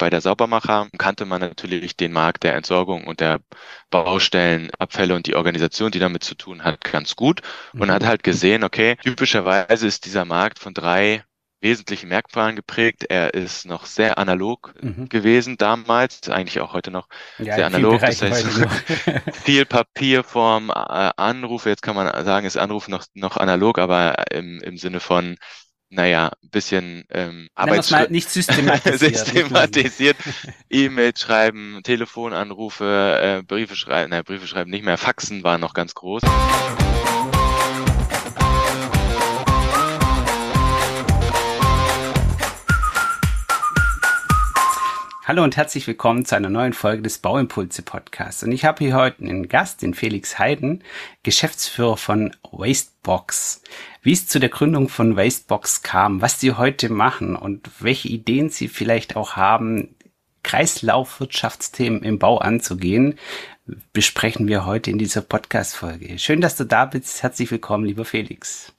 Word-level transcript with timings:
bei 0.00 0.10
der 0.10 0.22
Saubermacher 0.22 0.88
kannte 0.96 1.26
man 1.26 1.42
natürlich 1.42 1.94
den 1.94 2.10
Markt 2.10 2.42
der 2.42 2.54
Entsorgung 2.54 3.04
und 3.04 3.20
der 3.20 3.40
Baustellen, 3.90 4.70
Abfälle 4.78 5.14
und 5.14 5.26
die 5.26 5.36
Organisation, 5.36 5.90
die 5.90 5.98
damit 5.98 6.24
zu 6.24 6.34
tun 6.34 6.64
hat, 6.64 6.80
ganz 6.80 7.16
gut 7.16 7.42
und 7.74 7.88
mhm. 7.88 7.92
hat 7.92 8.06
halt 8.06 8.22
gesehen, 8.22 8.64
okay, 8.64 8.96
typischerweise 9.04 9.86
ist 9.86 10.06
dieser 10.06 10.24
Markt 10.24 10.58
von 10.58 10.72
drei 10.72 11.22
wesentlichen 11.60 12.08
Merkmalen 12.08 12.56
geprägt. 12.56 13.04
Er 13.10 13.34
ist 13.34 13.66
noch 13.66 13.84
sehr 13.84 14.16
analog 14.16 14.72
mhm. 14.80 15.10
gewesen 15.10 15.58
damals, 15.58 16.26
eigentlich 16.30 16.60
auch 16.60 16.72
heute 16.72 16.90
noch 16.90 17.06
ja, 17.36 17.56
sehr 17.56 17.66
analog. 17.66 18.00
Das 18.00 18.22
heißt, 18.22 18.46
viel 19.44 19.66
Papierform, 19.66 20.70
äh, 20.70 21.10
Anrufe, 21.16 21.68
jetzt 21.68 21.82
kann 21.82 21.94
man 21.94 22.24
sagen, 22.24 22.46
ist 22.46 22.56
Anruf 22.56 22.88
noch, 22.88 23.04
noch 23.12 23.36
analog, 23.36 23.78
aber 23.78 24.32
im, 24.32 24.62
im 24.62 24.78
Sinne 24.78 25.00
von 25.00 25.36
naja, 25.90 26.30
ein 26.42 26.50
bisschen 26.50 27.04
ähm, 27.10 27.48
Arbeitsschritt 27.54 28.10
nicht 28.10 28.30
systematisiert. 28.30 29.16
systematisiert. 29.26 30.16
E-Mail 30.70 31.16
schreiben, 31.16 31.80
Telefonanrufe, 31.82 33.18
äh, 33.20 33.42
Briefe 33.42 33.76
schreiben, 33.76 34.10
naja, 34.10 34.22
Briefe 34.22 34.46
schreiben 34.46 34.70
nicht 34.70 34.84
mehr, 34.84 34.96
Faxen 34.96 35.42
waren 35.42 35.60
noch 35.60 35.74
ganz 35.74 35.94
groß. 35.94 36.22
Hallo 45.30 45.44
und 45.44 45.56
herzlich 45.56 45.86
willkommen 45.86 46.24
zu 46.24 46.34
einer 46.34 46.50
neuen 46.50 46.72
Folge 46.72 47.02
des 47.02 47.18
Bauimpulse 47.18 47.82
Podcasts. 47.82 48.42
Und 48.42 48.50
ich 48.50 48.64
habe 48.64 48.82
hier 48.82 48.96
heute 48.96 49.22
einen 49.22 49.46
Gast, 49.46 49.80
den 49.80 49.94
Felix 49.94 50.40
Heiden, 50.40 50.82
Geschäftsführer 51.22 51.96
von 51.96 52.34
Wastebox. 52.50 53.62
Wie 54.02 54.10
es 54.10 54.26
zu 54.26 54.40
der 54.40 54.48
Gründung 54.48 54.88
von 54.88 55.16
Wastebox 55.16 55.84
kam, 55.84 56.20
was 56.20 56.40
sie 56.40 56.54
heute 56.54 56.88
machen 56.88 57.36
und 57.36 57.70
welche 57.78 58.08
Ideen 58.08 58.48
sie 58.48 58.66
vielleicht 58.66 59.14
auch 59.14 59.36
haben, 59.36 59.94
Kreislaufwirtschaftsthemen 60.42 62.02
im 62.02 62.18
Bau 62.18 62.38
anzugehen, 62.38 63.16
besprechen 63.92 64.48
wir 64.48 64.66
heute 64.66 64.90
in 64.90 64.98
dieser 64.98 65.20
Podcast-Folge. 65.20 66.18
Schön, 66.18 66.40
dass 66.40 66.56
du 66.56 66.64
da 66.64 66.86
bist. 66.86 67.22
Herzlich 67.22 67.52
willkommen, 67.52 67.84
lieber 67.84 68.04
Felix. 68.04 68.72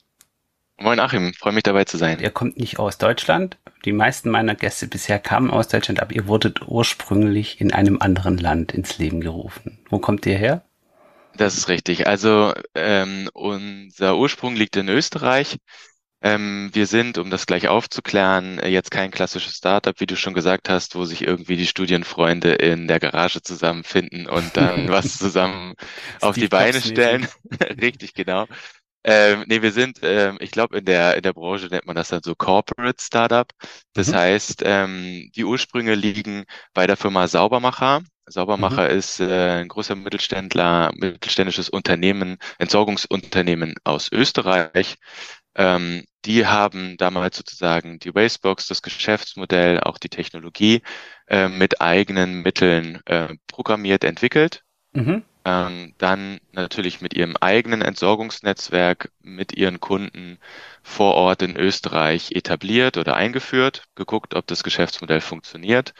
Moin 0.77 0.99
Achim, 0.99 1.33
freue 1.33 1.53
mich 1.53 1.63
dabei 1.63 1.85
zu 1.85 1.97
sein. 1.97 2.19
Ihr 2.19 2.31
kommt 2.31 2.57
nicht 2.57 2.77
aus 2.77 2.97
Deutschland. 2.97 3.57
Die 3.85 3.93
meisten 3.93 4.29
meiner 4.29 4.55
Gäste 4.55 4.87
bisher 4.87 5.19
kamen 5.19 5.49
aus 5.49 5.67
Deutschland, 5.67 6.01
aber 6.01 6.13
ihr 6.13 6.27
wurdet 6.27 6.61
ursprünglich 6.67 7.59
in 7.59 7.73
einem 7.73 7.99
anderen 7.99 8.37
Land 8.37 8.73
ins 8.73 8.97
Leben 8.99 9.21
gerufen. 9.21 9.79
Wo 9.89 9.99
kommt 9.99 10.25
ihr 10.25 10.37
her? 10.37 10.63
Das 11.37 11.57
ist 11.57 11.69
richtig. 11.69 12.07
Also 12.07 12.53
ähm, 12.75 13.29
unser 13.33 14.17
Ursprung 14.17 14.55
liegt 14.55 14.75
in 14.75 14.89
Österreich. 14.89 15.57
Ähm, 16.23 16.69
wir 16.73 16.85
sind, 16.85 17.17
um 17.17 17.31
das 17.31 17.47
gleich 17.47 17.67
aufzuklären, 17.67 18.61
jetzt 18.63 18.91
kein 18.91 19.09
klassisches 19.09 19.55
Startup, 19.55 19.99
wie 19.99 20.05
du 20.05 20.15
schon 20.15 20.35
gesagt 20.35 20.69
hast, 20.69 20.95
wo 20.95 21.03
sich 21.05 21.23
irgendwie 21.23 21.57
die 21.57 21.65
Studienfreunde 21.65 22.53
in 22.53 22.87
der 22.87 22.99
Garage 22.99 23.41
zusammenfinden 23.41 24.27
und 24.27 24.55
dann 24.55 24.87
was 24.89 25.17
zusammen 25.17 25.73
auf 26.19 26.35
die 26.35 26.47
Beine 26.47 26.79
stellen. 26.79 27.27
Richtig, 27.81 28.13
genau. 28.13 28.45
Ähm, 29.03 29.45
nee, 29.47 29.61
wir 29.61 29.71
sind, 29.71 29.99
ähm, 30.03 30.37
ich 30.39 30.51
glaube, 30.51 30.77
in 30.77 30.85
der, 30.85 31.15
in 31.15 31.23
der 31.23 31.33
Branche 31.33 31.67
nennt 31.67 31.87
man 31.87 31.95
das 31.95 32.09
dann 32.09 32.21
so 32.23 32.35
Corporate 32.35 33.01
Startup. 33.01 33.47
Das 33.93 34.09
mhm. 34.09 34.15
heißt, 34.15 34.61
ähm, 34.65 35.31
die 35.35 35.43
Ursprünge 35.43 35.95
liegen 35.95 36.45
bei 36.73 36.85
der 36.85 36.97
Firma 36.97 37.27
Saubermacher. 37.27 38.03
Saubermacher 38.27 38.89
mhm. 38.89 38.97
ist 38.97 39.19
äh, 39.19 39.61
ein 39.61 39.67
großer 39.67 39.95
Mittelständler, 39.95 40.91
mittelständisches 40.93 41.69
Unternehmen, 41.69 42.37
Entsorgungsunternehmen 42.59 43.75
aus 43.83 44.11
Österreich. 44.11 44.95
Ähm, 45.55 46.05
die 46.23 46.45
haben 46.45 46.95
damals 46.97 47.37
sozusagen 47.37 47.97
die 47.99 48.13
Wastebox, 48.13 48.67
das 48.67 48.83
Geschäftsmodell, 48.83 49.79
auch 49.81 49.97
die 49.97 50.09
Technologie 50.09 50.81
äh, 51.27 51.49
mit 51.49 51.81
eigenen 51.81 52.43
Mitteln 52.43 53.01
äh, 53.05 53.35
programmiert, 53.47 54.03
entwickelt. 54.03 54.63
Mhm 54.93 55.23
ähm, 55.43 55.93
dann 55.97 56.39
natürlich 56.51 57.01
mit 57.01 57.13
ihrem 57.13 57.35
eigenen 57.37 57.81
Entsorgungsnetzwerk 57.81 59.11
mit 59.21 59.53
ihren 59.53 59.79
Kunden 59.79 60.37
vor 60.83 61.15
Ort 61.15 61.41
in 61.41 61.55
Österreich 61.55 62.31
etabliert 62.33 62.97
oder 62.97 63.15
eingeführt, 63.15 63.83
geguckt, 63.95 64.35
ob 64.35 64.45
das 64.47 64.63
Geschäftsmodell 64.63 65.21
funktioniert. 65.21 65.93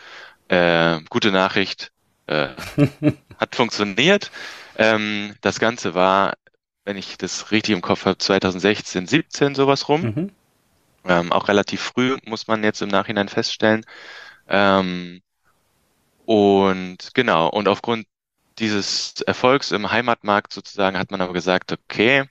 Äh, 0.48 1.00
gute 1.10 1.32
Nachricht, 1.32 1.92
äh, 2.28 2.50
hat 3.38 3.56
funktioniert. 3.56 4.32
Ähm, 4.78 5.36
das 5.42 5.60
Ganze 5.60 5.96
war, 5.96 6.34
wenn 6.86 6.98
ich 6.98 7.18
das 7.18 7.52
richtig 7.52 7.74
im 7.74 7.82
Kopf 7.82 8.06
habe, 8.06 8.18
2016, 8.18 9.08
17 9.08 9.56
sowas 9.56 9.90
rum. 9.90 10.02
Mhm. 10.02 10.32
Ähm, 11.06 11.32
auch 11.32 11.48
relativ 11.48 11.82
früh, 11.82 12.18
muss 12.26 12.48
man 12.48 12.64
jetzt 12.64 12.82
im 12.82 12.90
Nachhinein 12.90 13.28
feststellen. 13.28 13.86
Ähm, 14.48 15.22
und 16.26 16.98
genau, 17.14 17.50
und 17.50 17.68
aufgrund 17.68 18.06
dieses 18.60 19.22
Erfolgs 19.22 19.72
im 19.72 19.92
Heimatmarkt 19.92 20.54
sozusagen 20.54 20.98
hat 20.98 21.12
man 21.12 21.22
aber 21.22 21.34
gesagt, 21.34 21.72
okay, 21.72 22.26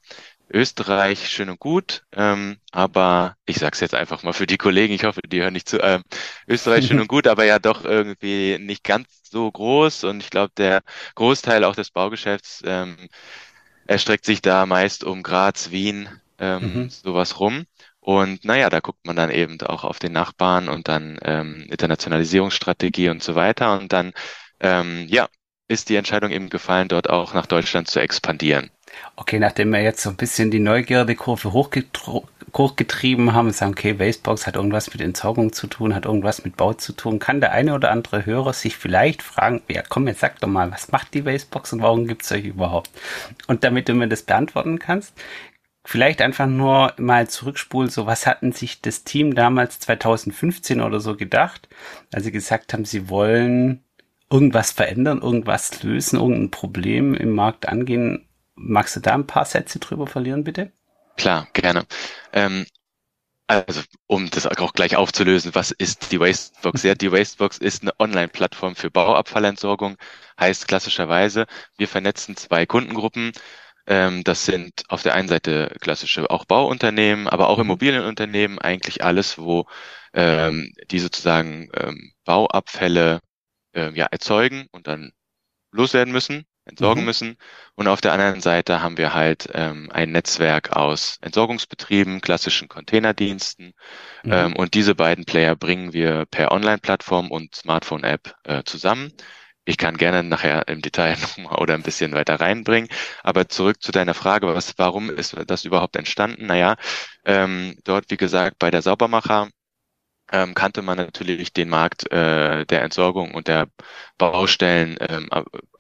Österreich 0.53 1.29
schön 1.29 1.49
und 1.49 1.61
gut, 1.61 2.03
ähm, 2.13 2.59
aber 2.73 3.37
ich 3.47 3.59
sage 3.59 3.75
es 3.75 3.81
jetzt 3.81 3.95
einfach 3.95 4.23
mal 4.25 4.33
für 4.33 4.47
die 4.49 4.57
Kollegen, 4.57 4.93
ich 4.93 5.05
hoffe, 5.05 5.21
die 5.25 5.41
hören 5.41 5.53
nicht 5.53 5.69
zu, 5.69 5.79
ähm, 5.81 6.03
Österreich 6.49 6.87
schön 6.87 7.01
und 7.01 7.09
gut, 7.09 7.29
aber 7.29 7.45
ja 7.45 7.59
doch 7.61 7.85
irgendwie 7.85 8.59
nicht 8.59 8.83
ganz 8.83 9.09
so 9.31 9.51
groß 9.51 10.05
und 10.05 10.23
ich 10.23 10.31
glaube, 10.31 10.53
der 10.57 10.83
Großteil 11.15 11.63
auch 11.65 11.77
des 11.77 11.91
Baugeschäfts 11.91 12.63
ähm, 12.67 12.97
erstreckt 13.87 14.25
sich 14.25 14.43
da 14.43 14.67
meist 14.67 15.05
um 15.05 15.23
Graz, 15.23 15.71
Wien, 15.71 16.09
ähm, 16.39 16.75
mhm. 16.75 16.91
sowas 16.91 17.39
rum. 17.39 17.67
Und 18.01 18.45
naja, 18.45 18.71
da 18.71 18.81
guckt 18.81 19.05
man 19.07 19.17
dann 19.17 19.31
eben 19.31 19.61
auch 19.63 19.85
auf 19.85 19.99
den 19.99 20.13
Nachbarn 20.13 20.69
und 20.69 20.89
dann 20.89 21.19
ähm, 21.23 21.67
Internationalisierungsstrategie 21.71 23.11
und 23.11 23.23
so 23.23 23.35
weiter. 23.35 23.79
Und 23.79 23.93
dann, 23.93 24.13
ähm, 24.61 25.07
ja, 25.09 25.29
ist 25.71 25.89
die 25.89 25.95
Entscheidung 25.95 26.31
eben 26.33 26.51
gefallen, 26.51 26.89
dort 26.89 27.09
auch 27.09 27.33
nach 27.33 27.47
Deutschland 27.47 27.89
zu 27.89 28.01
expandieren. 28.01 28.71
Okay, 29.15 29.39
nachdem 29.39 29.71
wir 29.71 29.81
jetzt 29.81 30.03
so 30.03 30.11
ein 30.11 30.17
bisschen 30.17 30.51
die 30.51 30.59
Neugierdekurve 30.59 31.53
hochgetrieben 31.53 33.33
haben 33.33 33.47
und 33.47 33.55
sagen, 33.55 33.71
okay, 33.73 34.01
Wastebox 34.01 34.49
hat 34.49 34.57
irgendwas 34.57 34.93
mit 34.93 35.01
Entsorgung 35.01 35.53
zu 35.53 35.69
tun, 35.69 35.95
hat 35.95 36.07
irgendwas 36.07 36.45
mit 36.45 36.57
Bau 36.57 36.73
zu 36.73 36.93
tun, 36.93 37.21
kann 37.21 37.41
der 37.41 37.53
eine 37.53 37.73
oder 37.75 37.93
andere 37.93 38.27
Hörer 38.27 38.53
sich 38.53 38.77
vielleicht 38.77 39.23
fragen, 39.23 39.63
ja 39.69 39.83
komm, 39.89 40.09
jetzt 40.09 40.19
sag 40.21 40.41
doch 40.41 40.49
mal, 40.49 40.73
was 40.73 40.91
macht 40.91 41.15
die 41.15 41.25
Wastebox 41.25 41.73
und 41.73 41.83
warum 41.83 42.09
gibt 42.09 42.23
es 42.25 42.33
euch 42.33 42.45
überhaupt? 42.45 42.91
Und 43.47 43.63
damit 43.63 43.89
du 43.89 43.95
mir 43.95 44.09
das 44.09 44.25
beantworten 44.25 44.81
kannst, 44.81 45.15
vielleicht 45.85 46.21
einfach 46.21 46.47
nur 46.47 46.95
mal 46.99 47.29
zurückspulen, 47.29 47.91
so 47.91 48.07
was 48.07 48.27
hatten 48.27 48.51
sich 48.51 48.81
das 48.81 49.05
Team 49.05 49.37
damals 49.37 49.79
2015 49.79 50.81
oder 50.81 50.99
so 50.99 51.17
gedacht, 51.17 51.69
als 52.13 52.25
sie 52.25 52.33
gesagt 52.33 52.73
haben, 52.73 52.85
sie 52.85 53.09
wollen 53.09 53.85
irgendwas 54.31 54.73
verändern, 54.73 55.23
irgendwas 55.23 55.83
lösen, 55.83 56.19
irgendein 56.19 56.51
Problem 56.51 57.15
im 57.15 57.33
Markt 57.35 57.69
angehen. 57.69 58.29
Magst 58.55 58.97
du 58.97 59.01
da 59.01 59.15
ein 59.15 59.27
paar 59.27 59.45
Sätze 59.45 59.79
drüber 59.79 60.07
verlieren, 60.07 60.45
bitte? 60.45 60.73
Klar, 61.17 61.49
gerne. 61.53 61.85
Ähm, 62.33 62.67
also, 63.47 63.83
um 64.07 64.31
das 64.31 64.47
auch 64.47 64.73
gleich 64.75 64.95
aufzulösen, 64.97 65.55
was 65.57 65.73
ist 65.73 66.13
die 66.13 66.21
Wastebox? 66.21 66.85
Ja, 66.85 66.95
die 66.95 67.11
Wastebox 67.11 67.59
ist 67.59 67.83
eine 67.83 67.93
Online-Plattform 67.99 68.77
für 68.77 68.91
Bauabfallentsorgung. 68.93 69.97
Heißt 70.39 70.69
klassischerweise, 70.69 71.47
wir 71.77 71.89
vernetzen 71.89 72.37
zwei 72.37 72.65
Kundengruppen. 72.67 73.33
Ähm, 73.89 74.23
das 74.25 74.45
sind 74.45 74.85
auf 74.89 75.03
der 75.03 75.15
einen 75.15 75.29
Seite 75.29 75.75
klassische 75.81 76.31
auch 76.31 76.45
Bauunternehmen, 76.45 77.27
aber 77.29 77.49
auch 77.49 77.57
mhm. 77.57 77.65
Immobilienunternehmen, 77.65 78.61
eigentlich 78.61 79.03
alles, 79.03 79.37
wo 79.39 79.67
ähm, 80.15 80.73
die 80.91 81.01
sozusagen 81.01 81.71
ähm, 81.75 82.13
Bauabfälle 82.25 83.21
äh, 83.73 83.93
ja, 83.93 84.07
erzeugen 84.07 84.67
und 84.73 84.87
dann 84.87 85.13
loswerden 85.73 86.13
müssen, 86.13 86.47
entsorgen 86.65 87.03
mhm. 87.03 87.07
müssen. 87.07 87.37
Und 87.75 87.89
auf 87.89 88.01
der 88.01 88.13
anderen 88.13 88.41
Seite 88.41 88.83
haben 88.83 88.99
wir 88.99 89.15
halt 89.15 89.49
ähm, 89.55 89.91
ein 89.93 90.13
Netzwerk 90.13 90.73
aus 90.77 91.19
Entsorgungsbetrieben, 91.21 92.21
klassischen 92.21 92.69
Containerdiensten. 92.69 93.73
Mhm. 94.25 94.33
Ähm, 94.33 94.57
und 94.57 94.75
diese 94.75 94.95
beiden 94.95 95.25
Player 95.25 95.57
bringen 95.57 95.93
wir 95.93 96.27
per 96.27 96.53
Online-Plattform 96.53 97.31
und 97.31 97.55
Smartphone-App 97.55 98.35
äh, 98.45 98.63
zusammen. 98.65 99.13
Ich 99.65 99.77
kann 99.77 99.97
gerne 99.97 100.23
nachher 100.23 100.67
im 100.69 100.83
Detail 100.83 101.17
nochmal 101.21 101.59
oder 101.61 101.75
ein 101.75 101.83
bisschen 101.83 102.13
weiter 102.13 102.41
reinbringen. 102.41 102.89
Aber 103.23 103.49
zurück 103.49 103.83
zu 103.83 103.93
deiner 103.93 104.15
Frage, 104.15 104.47
was, 104.49 104.75
warum 104.79 105.11
ist 105.11 105.37
das 105.47 105.65
überhaupt 105.65 105.97
entstanden? 105.97 106.47
Naja, 106.47 106.77
ähm, 107.25 107.77
dort, 107.85 108.11
wie 108.11 108.17
gesagt, 108.17 108.59
bei 108.59 108.71
der 108.71 108.83
Saubermacher 108.83 109.49
ähm, 110.33 110.55
kannte 110.55 110.83
man 110.83 110.99
natürlich 110.99 111.53
den 111.53 111.69
Markt 111.69 112.11
äh, 112.13 112.65
der 112.67 112.83
Entsorgung 112.83 113.35
und 113.35 113.49
der 113.49 113.69
Baustellen, 114.19 114.97
ähm, 115.01 115.29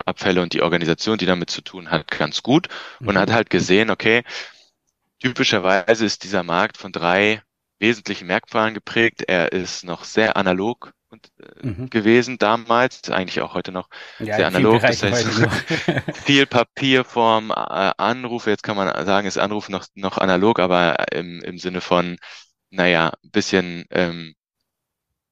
Abfälle 0.04 0.42
und 0.42 0.52
die 0.52 0.62
Organisation, 0.62 1.18
die 1.18 1.26
damit 1.26 1.50
zu 1.50 1.62
tun 1.62 1.90
hat, 1.90 2.10
ganz 2.10 2.42
gut 2.42 2.68
und 3.00 3.14
mhm. 3.14 3.18
hat 3.18 3.30
halt 3.30 3.50
gesehen, 3.50 3.90
okay, 3.90 4.22
typischerweise 5.20 6.04
ist 6.04 6.24
dieser 6.24 6.42
Markt 6.42 6.76
von 6.76 6.92
drei 6.92 7.42
wesentlichen 7.78 8.26
Merkmalen 8.26 8.74
geprägt. 8.74 9.22
Er 9.26 9.52
ist 9.52 9.84
noch 9.84 10.04
sehr 10.04 10.36
analog 10.36 10.92
und, 11.10 11.28
äh, 11.40 11.66
mhm. 11.66 11.90
gewesen 11.90 12.38
damals, 12.38 13.10
eigentlich 13.10 13.40
auch 13.40 13.54
heute 13.54 13.72
noch 13.72 13.88
ja, 14.18 14.36
sehr 14.36 14.46
analog. 14.46 14.80
Das 14.82 15.02
heißt, 15.02 15.26
viel 16.24 16.46
Papierform, 16.46 17.50
äh, 17.50 17.92
Anrufe, 17.96 18.50
jetzt 18.50 18.62
kann 18.62 18.76
man 18.76 19.04
sagen, 19.06 19.26
ist 19.26 19.38
Anruf 19.38 19.68
noch, 19.68 19.86
noch 19.94 20.18
analog, 20.18 20.60
aber 20.60 21.12
im, 21.12 21.40
im 21.42 21.58
Sinne 21.58 21.80
von, 21.80 22.16
naja, 22.70 23.12
bisschen 23.22 23.84
ähm, 23.90 24.34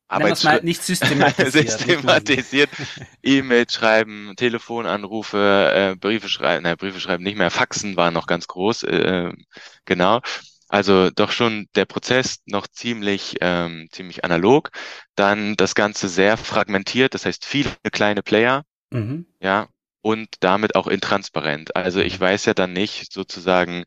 Arbeitsschritt 0.08 0.64
nicht 0.64 0.82
systematisiert. 0.82 1.70
systematisiert. 1.70 2.70
E-Mail 3.22 3.66
schreiben, 3.70 4.32
Telefonanrufe, 4.36 5.72
äh, 5.74 5.96
Briefe 5.96 6.28
schreiben, 6.28 6.64
nein, 6.64 6.76
Briefe 6.76 7.00
schreiben 7.00 7.22
nicht 7.22 7.36
mehr, 7.36 7.50
Faxen 7.50 7.96
waren 7.96 8.14
noch 8.14 8.26
ganz 8.26 8.46
groß, 8.46 8.84
äh, 8.84 9.32
genau. 9.84 10.20
Also 10.68 11.10
doch 11.10 11.30
schon 11.30 11.66
der 11.76 11.86
Prozess 11.86 12.40
noch 12.44 12.66
ziemlich, 12.66 13.36
ähm, 13.40 13.88
ziemlich 13.90 14.24
analog. 14.24 14.70
Dann 15.14 15.56
das 15.56 15.74
Ganze 15.74 16.08
sehr 16.08 16.36
fragmentiert, 16.36 17.14
das 17.14 17.24
heißt 17.24 17.46
viele 17.46 17.70
kleine 17.90 18.22
Player, 18.22 18.64
mhm. 18.90 19.26
ja, 19.40 19.68
und 20.02 20.28
damit 20.40 20.74
auch 20.74 20.86
intransparent. 20.86 21.74
Also 21.74 22.00
ich 22.00 22.18
mhm. 22.18 22.24
weiß 22.24 22.44
ja 22.46 22.54
dann 22.54 22.72
nicht 22.72 23.12
sozusagen 23.12 23.84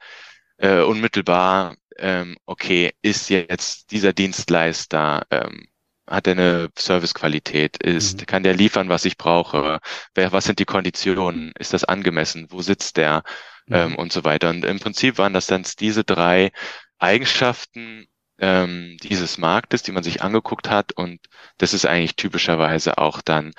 äh, 0.58 0.82
unmittelbar, 0.82 1.76
ähm, 1.98 2.38
okay, 2.46 2.92
ist 3.02 3.30
jetzt 3.30 3.92
dieser 3.92 4.14
Dienstleister, 4.14 5.24
ähm, 5.30 5.68
hat 6.12 6.28
er 6.28 6.34
eine 6.34 6.70
Servicequalität? 6.78 7.78
Ist, 7.78 8.22
mhm. 8.22 8.26
kann 8.26 8.44
der 8.44 8.54
liefern, 8.54 8.90
was 8.90 9.06
ich 9.06 9.18
brauche? 9.18 9.80
Wer, 10.14 10.32
was 10.32 10.46
sind 10.46 10.60
die 10.60 10.66
Konditionen? 10.66 11.54
Ist 11.58 11.74
das 11.74 11.84
angemessen? 11.84 12.48
Wo 12.50 12.62
sitzt 12.62 12.98
der? 12.98 13.24
Mhm. 13.68 13.76
Ähm, 13.76 13.96
und 13.96 14.12
so 14.12 14.24
weiter. 14.24 14.50
Und 14.50 14.66
im 14.66 14.80
Prinzip 14.80 15.18
waren 15.18 15.34
das 15.34 15.48
dann 15.48 15.66
diese 15.80 16.04
drei 16.04 16.52
Eigenschaften 17.00 18.08
ähm, 18.40 18.98
dieses 19.02 19.38
Marktes, 19.38 19.84
die 19.84 19.92
man 19.92 20.04
sich 20.04 20.22
angeguckt 20.22 20.70
hat. 20.70 20.92
Und 20.92 21.20
das 21.58 21.74
ist 21.74 21.86
eigentlich 21.86 22.16
typischerweise 22.16 22.98
auch 22.98 23.22
dann 23.22 23.54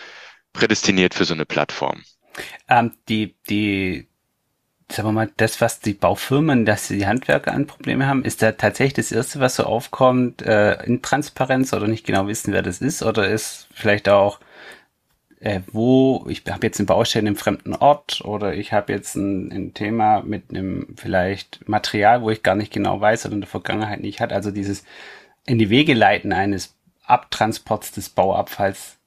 prädestiniert 0.53 1.15
für 1.15 1.25
so 1.25 1.35
eine 1.35 1.47
Plattform. 1.47 2.03
Ähm, 2.69 2.97
die, 3.09 3.37
die, 3.49 4.09
sagen 4.93 5.09
wir 5.09 5.13
mal, 5.13 5.31
das, 5.37 5.61
was 5.61 5.81
die 5.81 5.95
Baufirmen, 5.95 6.65
dass 6.65 6.89
die 6.89 7.07
Handwerker 7.07 7.53
an 7.53 7.67
Probleme 7.67 8.07
haben, 8.07 8.25
ist 8.25 8.43
da 8.43 8.53
tatsächlich 8.53 8.95
das 8.95 9.13
Erste, 9.13 9.41
was 9.41 9.57
so 9.57 9.65
aufkommt, 9.65 10.43
äh, 10.43 10.83
Intransparenz 10.85 11.73
oder 11.73 11.89
nicht 11.89 12.07
genau 12.07 12.27
wissen, 12.27 12.53
wer 12.53 12.63
das 12.63 12.81
ist? 12.81 13.03
Oder 13.03 13.29
ist 13.29 13.69
vielleicht 13.73 14.09
auch, 14.09 14.41
äh, 15.41 15.61
wo, 15.73 16.25
ich 16.29 16.45
habe 16.49 16.67
jetzt 16.67 16.79
eine 16.79 16.87
Baustelle 16.87 17.29
im 17.29 17.37
fremden 17.37 17.75
Ort 17.75 18.21
oder 18.25 18.55
ich 18.55 18.73
habe 18.73 18.93
jetzt 18.93 19.17
ein, 19.17 19.51
ein, 19.51 19.75
Thema 19.75 20.23
mit 20.23 20.51
einem 20.51 20.95
vielleicht 20.97 21.69
Material, 21.69 22.23
wo 22.23 22.31
ich 22.31 22.43
gar 22.43 22.55
nicht 22.55 22.73
genau 22.73 23.01
weiß 23.01 23.27
oder 23.27 23.35
in 23.35 23.41
der 23.41 23.51
Vergangenheit 23.51 24.01
nicht 24.01 24.21
hat. 24.21 24.33
Also 24.33 24.51
dieses 24.51 24.85
in 25.47 25.59
die 25.59 25.71
Wege 25.71 25.95
leiten 25.95 26.33
eines 26.33 26.77
Abtransports 27.05 27.91
des 27.93 28.09
Bauabfalls 28.11 28.99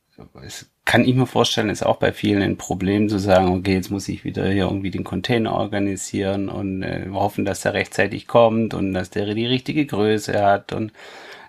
ist 0.43 0.69
kann 0.85 1.03
ich 1.03 1.15
mir 1.15 1.25
vorstellen, 1.25 1.69
ist 1.69 1.85
auch 1.85 1.97
bei 1.97 2.13
vielen 2.13 2.43
ein 2.43 2.57
Problem 2.57 3.09
zu 3.09 3.17
sagen, 3.17 3.49
okay, 3.49 3.73
jetzt 3.73 3.89
muss 3.89 4.07
ich 4.07 4.23
wieder 4.23 4.45
hier 4.45 4.65
irgendwie 4.65 4.91
den 4.91 5.03
Container 5.03 5.53
organisieren 5.53 6.47
und 6.47 6.83
äh, 6.83 7.07
hoffen, 7.11 7.43
dass 7.43 7.65
er 7.65 7.73
rechtzeitig 7.73 8.27
kommt 8.27 8.75
und 8.75 8.93
dass 8.93 9.09
der 9.09 9.33
die 9.33 9.47
richtige 9.47 9.85
Größe 9.85 10.41
hat 10.41 10.73
und 10.73 10.93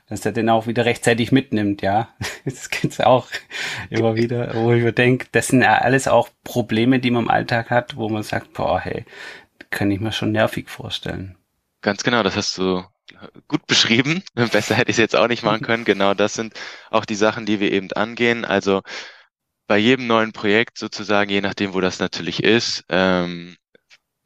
dass 0.09 0.25
er 0.25 0.33
den 0.33 0.49
auch 0.49 0.67
wieder 0.67 0.85
rechtzeitig 0.85 1.33
mitnimmt, 1.33 1.83
ja. 1.83 2.09
Das 2.45 2.71
gibt's 2.71 3.01
auch 3.01 3.29
immer 3.91 4.15
wieder, 4.15 4.55
wo 4.55 4.73
ich 4.73 4.83
mir 4.83 4.93
denke, 4.93 5.27
das 5.33 5.49
sind 5.49 5.63
ja 5.63 5.79
alles 5.79 6.09
auch 6.09 6.29
Probleme, 6.45 7.01
die 7.01 7.11
man 7.11 7.25
im 7.25 7.31
Alltag 7.31 7.71
hat, 7.71 7.97
wo 7.97 8.09
man 8.09 8.23
sagt, 8.23 8.55
boah, 8.55 8.81
hey, 8.81 9.05
kann 9.71 9.91
ich 9.91 10.01
mir 10.01 10.13
schon 10.13 10.33
nervig 10.33 10.71
vorstellen. 10.71 11.37
Ganz 11.83 12.05
genau, 12.05 12.23
das 12.23 12.37
hast 12.37 12.57
du 12.57 12.85
gut 13.49 13.67
beschrieben. 13.67 14.23
Besser 14.53 14.77
hätte 14.77 14.91
ich 14.91 14.95
es 14.95 15.01
jetzt 15.01 15.17
auch 15.17 15.29
nicht 15.29 15.43
machen 15.43 15.63
können. 15.63 15.85
Genau, 15.85 16.15
das 16.15 16.35
sind 16.35 16.55
auch 16.91 17.05
die 17.05 17.15
Sachen, 17.15 17.47
die 17.47 17.61
wir 17.61 17.73
eben 17.73 17.93
angehen. 17.93 18.45
Also 18.45 18.83
bei 19.67 19.79
jedem 19.79 20.07
neuen 20.07 20.33
Projekt 20.33 20.79
sozusagen, 20.79 21.31
je 21.31 21.41
nachdem, 21.41 21.75
wo 21.75 21.81
das 21.81 21.99
natürlich 21.99 22.43
ist, 22.43 22.85
ähm, 22.89 23.57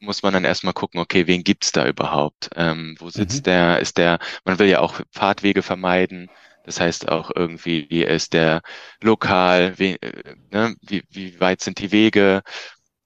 muss 0.01 0.23
man 0.23 0.33
dann 0.33 0.45
erstmal 0.45 0.75
gucken, 0.75 1.01
okay, 1.01 1.27
wen 1.27 1.45
gibt's 1.45 1.73
da 1.73 1.87
überhaupt? 1.87 2.51
Ähm, 2.57 2.97
wo 2.99 3.11
sitzt 3.11 3.39
mhm. 3.39 3.43
der? 3.45 3.81
Ist 3.81 3.99
der, 3.99 4.19
man 4.45 4.59
will 4.59 4.69
ja 4.69 4.81
auch 4.81 5.01
Fahrtwege 5.13 5.63
vermeiden. 5.63 6.31
Das 6.65 6.81
heißt 6.81 7.09
auch 7.09 7.31
irgendwie, 7.35 7.87
wie 7.91 8.05
ist 8.05 8.33
der 8.33 8.63
lokal, 9.03 9.79
wie, 9.79 9.97
äh, 10.01 10.37
ne, 10.51 10.75
wie, 10.83 11.05
wie 11.11 11.39
weit 11.41 11.61
sind 11.63 11.79
die 11.79 11.93
Wege? 11.93 12.43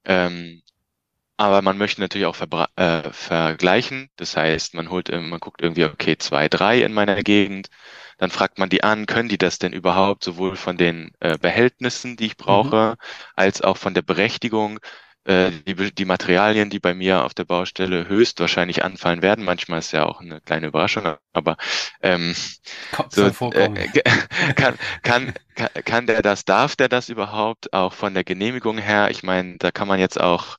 Ähm, 0.05 0.61
aber 1.37 1.61
man 1.61 1.77
möchte 1.77 2.01
natürlich 2.01 2.27
auch 2.27 2.37
äh, 2.75 3.11
vergleichen. 3.11 4.09
Das 4.15 4.37
heißt, 4.37 4.73
man 4.73 4.89
holt, 4.89 5.09
man 5.11 5.39
guckt 5.39 5.61
irgendwie, 5.61 5.85
okay, 5.85 6.17
zwei, 6.17 6.49
drei 6.49 6.81
in 6.81 6.93
meiner 6.93 7.23
Gegend 7.23 7.69
dann 8.17 8.29
fragt 8.29 8.59
man 8.59 8.69
die 8.69 8.83
an, 8.83 9.05
können 9.05 9.29
die 9.29 9.37
das 9.37 9.59
denn 9.59 9.73
überhaupt 9.73 10.23
sowohl 10.23 10.55
von 10.55 10.77
den 10.77 11.11
äh, 11.19 11.37
Behältnissen, 11.37 12.15
die 12.17 12.27
ich 12.27 12.37
brauche, 12.37 12.95
mhm. 12.97 13.07
als 13.35 13.61
auch 13.61 13.77
von 13.77 13.93
der 13.93 14.03
Berechtigung, 14.03 14.79
äh, 15.25 15.51
die, 15.67 15.75
die 15.93 16.05
Materialien, 16.05 16.69
die 16.69 16.79
bei 16.79 16.93
mir 16.93 17.25
auf 17.25 17.33
der 17.33 17.45
Baustelle 17.45 18.07
höchstwahrscheinlich 18.07 18.83
anfallen 18.83 19.21
werden. 19.21 19.43
Manchmal 19.43 19.79
ist 19.79 19.91
ja 19.91 20.05
auch 20.05 20.21
eine 20.21 20.39
kleine 20.39 20.67
Überraschung, 20.67 21.15
aber 21.33 21.57
ähm, 22.01 22.35
so, 23.09 23.25
äh, 23.51 23.89
kann, 24.55 24.77
kann, 25.03 25.33
kann, 25.55 25.69
kann 25.83 26.07
der 26.07 26.21
das, 26.21 26.45
darf 26.45 26.75
der 26.75 26.89
das 26.89 27.09
überhaupt 27.09 27.73
auch 27.73 27.93
von 27.93 28.13
der 28.13 28.23
Genehmigung 28.23 28.77
her? 28.77 29.09
Ich 29.09 29.23
meine, 29.23 29.57
da 29.57 29.71
kann 29.71 29.87
man 29.87 29.99
jetzt 29.99 30.19
auch 30.21 30.57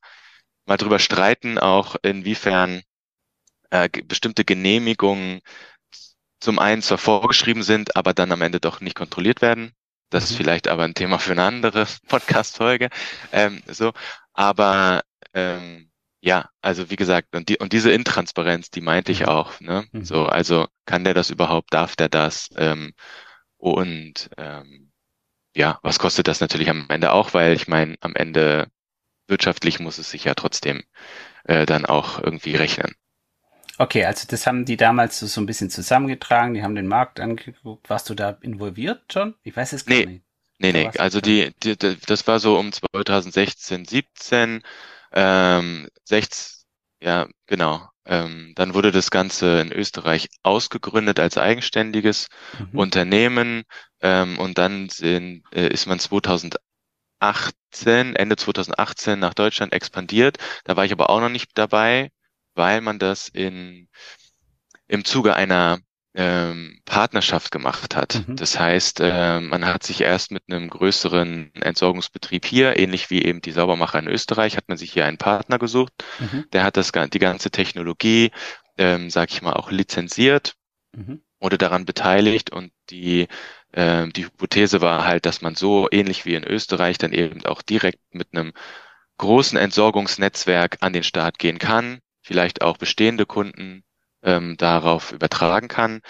mal 0.67 0.77
drüber 0.77 0.99
streiten, 0.99 1.59
auch 1.59 1.97
inwiefern 2.03 2.83
äh, 3.71 3.89
bestimmte 3.89 4.45
Genehmigungen 4.45 5.41
zum 6.41 6.59
einen 6.59 6.83
zwar 6.83 6.99
vorgeschrieben 6.99 7.63
sind, 7.63 7.97
aber 7.97 8.13
dann 8.13 8.33
am 8.33 8.43
Ende 8.43 8.61
doch 8.61 8.81
nicht 8.81 8.97
kontrolliert 8.97 9.43
werden. 9.43 9.73
Das 10.11 10.25
mhm. 10.25 10.31
ist 10.31 10.37
vielleicht 10.37 10.69
aber 10.69 10.85
ein 10.85 10.95
Thema 10.95 11.19
für 11.19 11.33
eine 11.33 11.45
andere 11.45 11.87
Podcast-Folge. 12.09 12.91
Ähm, 13.33 13.63
so, 13.67 13.93
aber 14.33 15.03
ähm, 15.35 15.91
ja, 16.21 16.51
also 16.61 16.91
wie 16.91 16.97
gesagt, 16.97 17.35
und, 17.35 17.49
die, 17.49 17.59
und 17.59 17.73
diese 17.73 17.93
Intransparenz, 17.93 18.71
die 18.71 18.81
meinte 18.81 19.13
ich 19.13 19.21
mhm. 19.21 19.29
auch. 19.29 19.61
Ne? 19.61 19.87
Mhm. 19.93 20.05
So, 20.05 20.27
also 20.27 20.67
kann 20.85 21.05
der 21.05 21.15
das 21.15 21.31
überhaupt, 21.31 21.73
darf 21.73 21.97
der 21.97 22.09
das? 22.09 22.51
Ähm, 22.57 22.93
und 23.57 24.31
ähm, 24.37 24.93
ja, 25.55 25.79
was 25.83 25.99
kostet 25.99 26.29
das 26.29 26.41
natürlich 26.41 26.69
am 26.69 26.87
Ende 26.91 27.13
auch, 27.13 27.35
weil 27.35 27.55
ich 27.55 27.69
meine, 27.69 27.97
am 28.01 28.15
Ende 28.15 28.69
wirtschaftlich 29.29 29.81
muss 29.81 29.99
es 29.99 30.11
sich 30.11 30.25
ja 30.25 30.35
trotzdem 30.35 30.85
äh, 31.45 31.67
dann 31.67 31.87
auch 31.87 32.19
irgendwie 32.23 32.57
rechnen. 32.57 32.95
Okay, 33.79 34.05
also 34.05 34.27
das 34.29 34.47
haben 34.47 34.65
die 34.65 34.77
damals 34.77 35.19
so, 35.19 35.27
so 35.27 35.41
ein 35.41 35.47
bisschen 35.47 35.69
zusammengetragen, 35.69 36.55
die 36.55 36.63
haben 36.63 36.75
den 36.75 36.87
Markt 36.87 37.21
angeguckt. 37.21 37.91
Warst 37.91 38.09
du 38.09 38.15
da 38.15 38.39
involviert 38.41 39.13
schon? 39.13 39.35
Ich 39.43 39.55
weiß 39.55 39.75
es 39.75 39.85
gar 39.85 39.97
nee. 39.97 40.07
nicht. 40.07 40.23
Nee, 40.59 40.73
nee, 40.73 40.91
also 40.97 41.21
die, 41.21 41.53
die, 41.63 41.77
das 41.77 42.27
war 42.27 42.41
so 42.41 42.59
um 42.59 42.73
2016, 42.73 43.85
17, 43.85 44.63
ähm, 45.13 45.89
16, 46.05 46.65
ja, 47.03 47.29
genau. 47.47 47.87
Ähm, 48.07 48.53
dann 48.55 48.73
wurde 48.73 48.93
das 48.93 49.11
Ganze 49.11 49.61
in 49.61 49.73
Österreich 49.73 50.29
ausgegründet 50.43 51.21
als 51.21 51.37
eigenständiges 51.37 52.29
mhm. 52.59 52.79
Unternehmen 52.79 53.65
ähm, 54.01 54.39
und 54.39 54.57
dann 54.57 54.89
sind, 54.89 55.43
äh, 55.53 55.69
ist 55.69 55.87
man 55.87 55.99
2018, 55.99 56.66
Ende 57.21 58.37
2018 58.37 59.19
nach 59.19 59.35
Deutschland 59.35 59.73
expandiert. 59.73 60.39
Da 60.65 60.77
war 60.77 60.85
ich 60.85 60.93
aber 60.93 61.11
auch 61.11 61.21
noch 61.21 61.29
nicht 61.29 61.51
dabei 61.55 62.11
weil 62.57 62.81
man 62.81 62.99
das 62.99 63.29
in, 63.29 63.89
im 64.89 65.05
Zuge 65.05 65.37
einer 65.37 65.79
ähm, 66.15 66.81
Partnerschaft 66.87 67.53
gemacht 67.53 67.95
hat. 67.95 68.25
Mhm. 68.27 68.37
Das 68.37 68.59
heißt, 68.59 69.01
äh, 69.01 69.39
man 69.41 69.67
hat 69.67 69.83
sich 69.83 70.01
erst 70.01 70.31
mit 70.31 70.45
einem 70.49 70.71
größeren 70.71 71.53
Entsorgungsbetrieb 71.55 72.47
hier, 72.47 72.79
ähnlich 72.79 73.11
wie 73.11 73.23
eben 73.23 73.43
die 73.43 73.53
Saubermacher 73.53 73.99
in 73.99 74.09
Österreich, 74.09 74.57
hat 74.57 74.69
man 74.69 74.79
sich 74.79 74.93
hier 74.93 75.05
einen 75.05 75.19
Partner 75.19 75.59
gesucht. 75.59 75.93
Mhm. 76.19 76.47
Der 76.53 76.65
hat 76.65 76.79
das 76.79 76.91
die 76.91 77.19
ganze 77.19 77.51
Technologie, 77.51 78.31
ähm, 78.79 79.11
sag 79.11 79.31
ich 79.31 79.43
mal, 79.43 79.53
auch 79.53 79.71
lizenziert 79.71 80.55
mhm. 80.93 81.21
oder 81.39 81.59
daran 81.59 81.85
beteiligt 81.85 82.51
und 82.51 82.73
die 82.89 83.29
äh, 83.77 84.09
die 84.09 84.25
Hypothese 84.25 84.81
war 84.81 85.05
halt, 85.05 85.27
dass 85.27 85.43
man 85.43 85.55
so 85.55 85.89
ähnlich 85.91 86.25
wie 86.25 86.35
in 86.35 86.45
Österreich 86.45 86.99
dann 86.99 87.13
eben 87.13 87.45
auch 87.45 87.63
direkt 87.63 88.01
mit 88.13 88.29
einem 88.33 88.53
großen 89.19 89.59
Entsorgungsnetzwerk 89.59 90.79
an 90.81 90.93
den 90.93 91.03
Start 91.03 91.39
gehen 91.39 91.59
kann, 91.59 92.01
vielleicht 92.23 92.63
auch 92.63 92.79
bestehende 92.79 93.27
Kunden 93.27 93.85
ähm, 94.23 94.57
darauf 94.57 95.13
übertragen 95.13 95.69
kann. 95.69 96.01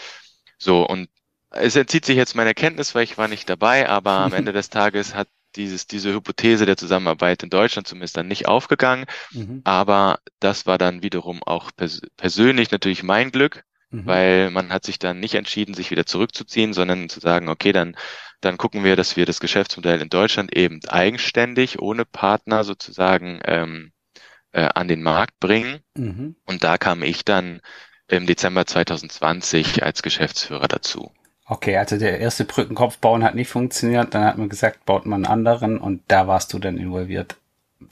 So, 0.59 0.87
und 0.87 1.09
es 1.51 1.77
entzieht 1.77 2.05
sich 2.05 2.17
jetzt 2.17 2.35
meiner 2.35 2.55
Kenntnis, 2.55 2.95
weil 2.95 3.05
ich 3.05 3.19
war 3.19 3.29
nicht 3.29 3.51
dabei, 3.51 3.89
aber 3.89 4.13
am 4.13 4.33
Ende 4.33 4.53
des 4.53 4.71
Tages 4.71 5.15
hat 5.15 5.29
dieses, 5.57 5.87
diese 5.87 6.13
Hypothese 6.13 6.67
der 6.67 6.77
Zusammenarbeit 6.77 7.43
in 7.43 7.51
Deutschland 7.51 7.89
zumindest 7.89 8.17
dann 8.17 8.29
nicht 8.29 8.47
aufgegangen. 8.47 9.07
Mhm. 9.33 9.63
Aber 9.65 10.21
das 10.39 10.67
war 10.67 10.79
dann 10.79 11.03
wiederum 11.03 11.43
auch 11.43 11.71
pers 11.75 12.03
persönlich 12.17 12.71
natürlich 12.71 13.03
mein 13.03 13.33
Glück, 13.33 13.65
mhm. 13.97 14.07
weil 14.07 14.51
man 14.51 14.73
hat 14.73 14.85
sich 14.85 14.99
dann 14.99 15.21
nicht 15.21 15.35
entschieden, 15.35 15.75
sich 15.75 15.91
wieder 15.91 16.07
zurückzuziehen, 16.07 16.73
sondern 16.73 17.09
zu 17.09 17.21
sagen, 17.21 17.49
okay, 17.49 17.73
dann, 17.73 17.97
dann 18.41 18.57
gucken 18.57 18.85
wir, 18.85 18.97
dass 18.97 19.17
wir 19.17 19.27
das 19.27 19.41
Geschäftsmodell 19.41 20.01
in 20.01 20.09
Deutschland 20.09 20.57
eben 20.57 20.81
eigenständig, 20.89 21.81
ohne 21.81 22.05
Partner 22.05 22.65
sozusagen 22.65 23.41
ähm, 23.45 23.93
äh, 24.53 24.69
an 24.75 24.89
den 24.89 25.03
Markt 25.03 25.39
bringen. 25.41 25.81
Mhm. 25.95 26.37
Und 26.45 26.65
da 26.65 26.79
kam 26.79 27.03
ich 27.03 27.25
dann 27.25 27.61
im 28.09 28.27
Dezember 28.27 28.67
2020 28.67 29.83
als 29.83 30.03
Geschäftsführer 30.03 30.69
dazu. 30.69 31.11
Okay, 31.49 31.77
also 31.77 31.97
der 31.97 32.19
erste 32.19 32.45
Brückenkopf 32.45 32.99
bauen 32.99 33.23
hat 33.23 33.37
nicht 33.37 33.49
funktioniert, 33.49 34.15
dann 34.15 34.25
hat 34.25 34.37
man 34.37 34.49
gesagt, 34.49 34.85
baut 34.85 35.07
man 35.07 35.25
einen 35.25 35.33
anderen 35.33 35.79
und 35.79 36.03
da 36.09 36.27
warst 36.27 36.53
du 36.53 36.59
dann 36.59 36.77
involviert. 36.77 37.37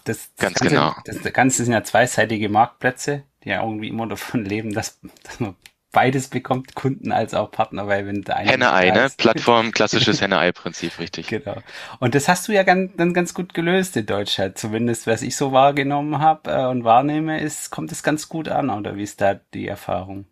Das, 0.04 0.30
das 0.34 0.36
Ganz 0.38 0.58
Ganze, 0.58 0.74
genau. 0.74 0.94
Das, 1.04 1.20
das 1.20 1.32
Ganze 1.32 1.64
sind 1.64 1.72
ja 1.72 1.84
zweiseitige 1.84 2.48
Marktplätze, 2.48 3.22
die 3.44 3.50
ja 3.50 3.62
irgendwie 3.62 3.88
immer 3.88 4.08
davon 4.08 4.44
leben, 4.44 4.74
dass, 4.74 4.98
dass 5.22 5.38
man 5.38 5.54
beides 5.94 6.28
bekommt, 6.28 6.74
Kunden 6.74 7.12
als 7.12 7.32
auch 7.32 7.50
Partner, 7.50 7.86
weil 7.86 8.06
wenn 8.06 8.20
der 8.20 8.36
eine 8.36 8.50
Henne-Ei, 8.50 8.90
ne? 8.90 9.08
Plattform, 9.16 9.70
klassisches 9.72 10.20
Henne-Ei-Prinzip, 10.20 10.98
richtig. 10.98 11.28
Genau. 11.28 11.56
Und 12.00 12.14
das 12.14 12.28
hast 12.28 12.46
du 12.48 12.52
ja 12.52 12.64
ganz, 12.64 12.92
dann 12.98 13.14
ganz 13.14 13.32
gut 13.32 13.54
gelöst 13.54 13.96
in 13.96 14.04
Deutschland, 14.04 14.58
zumindest 14.58 15.06
was 15.06 15.22
ich 15.22 15.36
so 15.36 15.52
wahrgenommen 15.52 16.18
habe 16.18 16.50
äh, 16.50 16.66
und 16.66 16.84
wahrnehme, 16.84 17.40
ist, 17.40 17.70
kommt 17.70 17.92
es 17.92 18.02
ganz 18.02 18.28
gut 18.28 18.48
an, 18.48 18.68
oder 18.68 18.96
wie 18.96 19.02
ist 19.02 19.22
da 19.22 19.40
die 19.54 19.66
Erfahrung? 19.66 20.26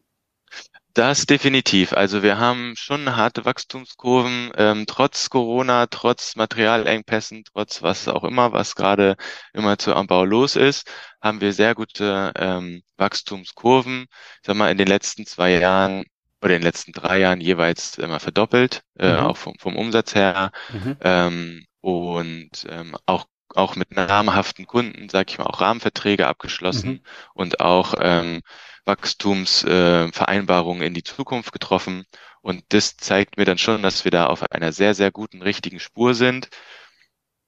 Das 0.94 1.24
definitiv. 1.24 1.94
Also 1.94 2.22
wir 2.22 2.38
haben 2.38 2.74
schon 2.76 3.16
harte 3.16 3.46
Wachstumskurven, 3.46 4.52
ähm, 4.56 4.84
trotz 4.86 5.30
Corona, 5.30 5.86
trotz 5.86 6.36
Materialengpässen, 6.36 7.44
trotz 7.44 7.80
was 7.82 8.08
auch 8.08 8.24
immer, 8.24 8.52
was 8.52 8.74
gerade 8.74 9.16
immer 9.54 9.78
zu 9.78 9.94
Anbau 9.94 10.24
los 10.24 10.54
ist, 10.54 10.86
haben 11.22 11.40
wir 11.40 11.54
sehr 11.54 11.74
gute 11.74 12.32
ähm, 12.36 12.82
Wachstumskurven. 12.98 14.02
Ich 14.02 14.46
sag 14.46 14.56
mal, 14.56 14.70
in 14.70 14.76
den 14.76 14.88
letzten 14.88 15.24
zwei 15.24 15.52
Jahren 15.58 16.04
oder 16.42 16.56
in 16.56 16.60
den 16.60 16.66
letzten 16.66 16.92
drei 16.92 17.20
Jahren 17.20 17.40
jeweils 17.40 17.96
immer 17.96 18.20
verdoppelt, 18.20 18.82
äh, 18.98 19.12
mhm. 19.12 19.18
auch 19.20 19.36
vom, 19.38 19.54
vom 19.58 19.76
Umsatz 19.76 20.14
her. 20.14 20.50
Mhm. 20.72 20.96
Ähm, 21.00 21.66
und 21.80 22.50
ähm, 22.68 22.96
auch 23.06 23.26
auch 23.56 23.76
mit 23.76 23.92
namhaften 23.92 24.66
Kunden, 24.66 25.08
sage 25.08 25.30
ich 25.30 25.38
mal, 25.38 25.46
auch 25.46 25.60
Rahmenverträge 25.60 26.26
abgeschlossen 26.26 26.90
mhm. 26.90 27.00
und 27.34 27.60
auch 27.60 27.94
ähm, 27.98 28.42
Wachstumsvereinbarungen 28.84 30.82
äh, 30.82 30.86
in 30.86 30.94
die 30.94 31.02
Zukunft 31.02 31.52
getroffen. 31.52 32.04
Und 32.40 32.64
das 32.70 32.96
zeigt 32.96 33.36
mir 33.36 33.44
dann 33.44 33.58
schon, 33.58 33.82
dass 33.82 34.04
wir 34.04 34.10
da 34.10 34.26
auf 34.26 34.50
einer 34.50 34.72
sehr, 34.72 34.94
sehr 34.94 35.10
guten, 35.12 35.42
richtigen 35.42 35.80
Spur 35.80 36.14
sind. 36.14 36.48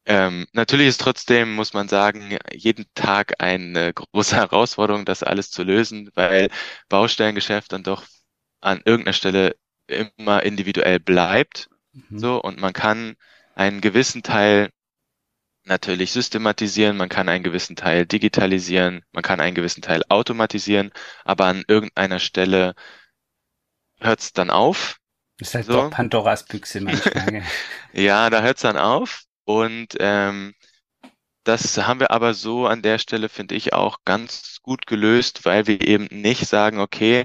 Ähm, 0.06 0.46
natürlich 0.52 0.88
ist 0.88 1.00
trotzdem, 1.00 1.54
muss 1.54 1.72
man 1.72 1.88
sagen, 1.88 2.36
jeden 2.52 2.84
Tag 2.94 3.34
eine 3.42 3.92
große 3.92 4.36
Herausforderung, 4.36 5.04
das 5.04 5.22
alles 5.22 5.50
zu 5.50 5.62
lösen, 5.62 6.10
weil 6.14 6.50
Baustellengeschäft 6.88 7.72
dann 7.72 7.82
doch 7.82 8.04
an 8.60 8.82
irgendeiner 8.84 9.14
Stelle 9.14 9.56
immer 9.86 10.42
individuell 10.42 11.00
bleibt. 11.00 11.68
Mhm. 11.92 12.18
So, 12.18 12.40
und 12.40 12.60
man 12.60 12.72
kann 12.72 13.16
einen 13.54 13.80
gewissen 13.80 14.22
Teil 14.22 14.70
natürlich 15.64 16.12
systematisieren, 16.12 16.96
man 16.96 17.08
kann 17.08 17.28
einen 17.28 17.44
gewissen 17.44 17.76
Teil 17.76 18.06
digitalisieren, 18.06 19.04
man 19.12 19.22
kann 19.22 19.40
einen 19.40 19.54
gewissen 19.54 19.82
Teil 19.82 20.02
automatisieren, 20.08 20.92
aber 21.24 21.46
an 21.46 21.64
irgendeiner 21.66 22.18
Stelle 22.18 22.74
hört 24.00 24.20
es 24.20 24.32
dann 24.32 24.50
auf. 24.50 24.98
Das 25.38 25.48
ist 25.48 25.54
halt 25.54 25.66
so. 25.66 25.90
Pandoras 25.90 26.44
Büchse 26.44 26.80
manchmal. 26.80 27.42
ja, 27.92 28.30
da 28.30 28.42
hört 28.42 28.56
es 28.56 28.62
dann 28.62 28.76
auf 28.76 29.22
und 29.44 29.96
ähm, 29.98 30.54
das 31.44 31.76
haben 31.78 32.00
wir 32.00 32.10
aber 32.10 32.34
so 32.34 32.66
an 32.66 32.82
der 32.82 32.98
Stelle, 32.98 33.28
finde 33.28 33.54
ich, 33.54 33.72
auch 33.72 33.98
ganz 34.04 34.58
gut 34.62 34.86
gelöst, 34.86 35.44
weil 35.44 35.66
wir 35.66 35.80
eben 35.82 36.06
nicht 36.10 36.46
sagen, 36.46 36.80
okay, 36.80 37.24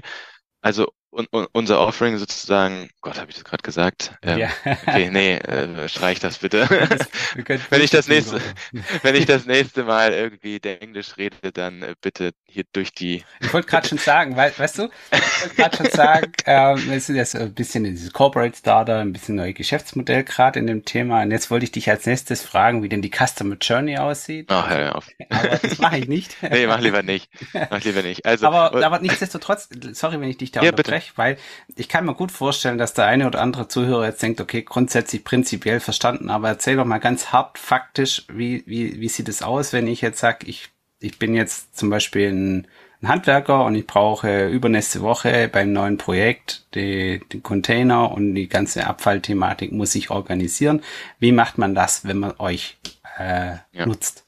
also 0.60 0.92
und, 1.10 1.26
und 1.32 1.48
unser 1.52 1.80
Offering 1.80 2.18
sozusagen, 2.18 2.88
Gott, 3.00 3.18
habe 3.18 3.30
ich 3.30 3.36
das 3.36 3.44
gerade 3.44 3.62
gesagt? 3.62 4.14
Ähm, 4.22 4.38
ja. 4.38 4.50
Okay, 4.64 5.10
nee, 5.10 5.34
äh, 5.34 5.88
streich 5.88 6.20
das 6.20 6.38
bitte. 6.38 6.68
wenn 7.70 7.82
ich 7.82 7.90
das 7.90 8.08
nächste, 8.08 8.40
wenn 9.02 9.14
ich 9.16 9.26
das 9.26 9.46
nächste 9.46 9.84
Mal 9.84 10.12
irgendwie 10.12 10.60
der 10.60 10.82
Englisch 10.82 11.16
rede, 11.16 11.52
dann 11.52 11.82
äh, 11.82 11.94
bitte 12.00 12.30
hier 12.50 12.64
durch 12.72 12.92
die. 12.92 13.24
Ich 13.40 13.52
wollte 13.52 13.68
gerade 13.68 13.88
schon 13.88 13.98
sagen, 13.98 14.36
weil, 14.36 14.52
weißt 14.56 14.78
du, 14.78 14.88
ich 15.12 15.42
wollte 15.42 15.54
gerade 15.56 15.76
schon 15.76 15.90
sagen, 15.90 16.32
ähm, 16.46 16.90
wir 16.90 17.00
sind 17.00 17.16
jetzt 17.16 17.36
ein 17.36 17.54
bisschen 17.54 17.84
in 17.84 17.94
dieses 17.94 18.12
Corporate 18.12 18.56
Starter, 18.56 18.98
ein 18.98 19.12
bisschen 19.12 19.36
neues 19.36 19.54
Geschäftsmodell 19.54 20.24
gerade 20.24 20.58
in 20.58 20.66
dem 20.66 20.84
Thema. 20.84 21.22
Und 21.22 21.30
jetzt 21.30 21.50
wollte 21.50 21.64
ich 21.64 21.72
dich 21.72 21.88
als 21.90 22.06
nächstes 22.06 22.42
fragen, 22.42 22.82
wie 22.82 22.88
denn 22.88 23.02
die 23.02 23.10
Customer 23.10 23.56
Journey 23.60 23.98
aussieht. 23.98 24.46
Ach, 24.50 24.68
hör 24.68 24.96
auf. 24.96 25.08
Aber 25.28 25.48
das 25.48 25.78
mache 25.78 25.98
ich 25.98 26.08
nicht. 26.08 26.36
nee, 26.50 26.66
mach 26.66 26.80
lieber 26.80 27.02
nicht. 27.02 27.30
Mach 27.52 27.82
lieber 27.82 28.02
nicht. 28.02 28.26
Also, 28.26 28.46
aber, 28.46 28.84
aber 28.84 28.98
nichtsdestotrotz, 28.98 29.68
sorry, 29.92 30.20
wenn 30.20 30.28
ich 30.28 30.38
dich 30.38 30.50
da 30.50 30.62
ja, 30.62 30.70
unterbreche 30.70 31.12
weil 31.16 31.36
ich 31.76 31.88
kann 31.88 32.04
mir 32.04 32.14
gut 32.14 32.32
vorstellen, 32.32 32.78
dass 32.78 32.94
der 32.94 33.06
eine 33.06 33.26
oder 33.26 33.40
andere 33.40 33.68
Zuhörer 33.68 34.06
jetzt 34.06 34.22
denkt, 34.22 34.40
okay, 34.40 34.62
grundsätzlich 34.62 35.24
prinzipiell 35.24 35.80
verstanden, 35.80 36.30
aber 36.30 36.48
erzähl 36.48 36.76
doch 36.76 36.84
mal 36.84 36.98
ganz 36.98 37.32
hart 37.32 37.58
faktisch, 37.58 38.24
wie, 38.32 38.64
wie, 38.66 39.00
wie 39.00 39.08
sieht 39.08 39.28
es 39.28 39.42
aus, 39.42 39.72
wenn 39.72 39.86
ich 39.86 40.00
jetzt 40.00 40.18
sage, 40.18 40.46
ich, 40.46 40.70
ich 41.00 41.18
bin 41.18 41.34
jetzt 41.34 41.76
zum 41.76 41.90
Beispiel 41.90 42.30
ein, 42.30 42.68
ein 43.02 43.08
Handwerker 43.08 43.64
und 43.64 43.74
ich 43.74 43.86
brauche 43.86 44.48
übernächste 44.48 45.00
Woche 45.00 45.48
beim 45.48 45.72
neuen 45.72 45.96
Projekt 45.96 46.66
die, 46.74 47.20
die 47.32 47.40
Container 47.40 48.12
und 48.12 48.34
die 48.34 48.48
ganze 48.48 48.86
Abfallthematik 48.86 49.72
muss 49.72 49.94
ich 49.94 50.10
organisieren. 50.10 50.82
Wie 51.18 51.32
macht 51.32 51.58
man 51.58 51.74
das, 51.74 52.04
wenn 52.04 52.18
man 52.18 52.34
euch 52.38 52.78
äh, 53.18 53.56
ja. 53.72 53.86
nutzt? 53.86 54.26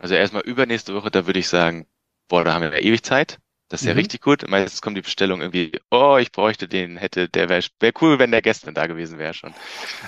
Also 0.00 0.14
erstmal 0.14 0.42
übernächste 0.42 0.94
Woche, 0.94 1.10
da 1.10 1.26
würde 1.26 1.38
ich 1.38 1.48
sagen, 1.48 1.86
boah, 2.28 2.44
da 2.44 2.54
haben 2.54 2.62
wir 2.62 2.72
ja 2.72 2.78
ewig 2.78 3.02
Zeit. 3.02 3.38
Das 3.68 3.80
ist 3.80 3.84
mhm. 3.84 3.90
ja 3.90 3.94
richtig 3.96 4.20
gut. 4.22 4.48
Meistens 4.48 4.80
kommt 4.80 4.96
die 4.96 5.02
Bestellung 5.02 5.40
irgendwie, 5.40 5.72
oh, 5.90 6.16
ich 6.18 6.32
bräuchte 6.32 6.68
den, 6.68 6.96
hätte, 6.96 7.28
der 7.28 7.48
wäre 7.48 7.62
wär 7.80 7.92
cool, 8.00 8.18
wenn 8.18 8.30
der 8.30 8.42
gestern 8.42 8.74
da 8.74 8.86
gewesen 8.86 9.18
wäre 9.18 9.34
schon. 9.34 9.54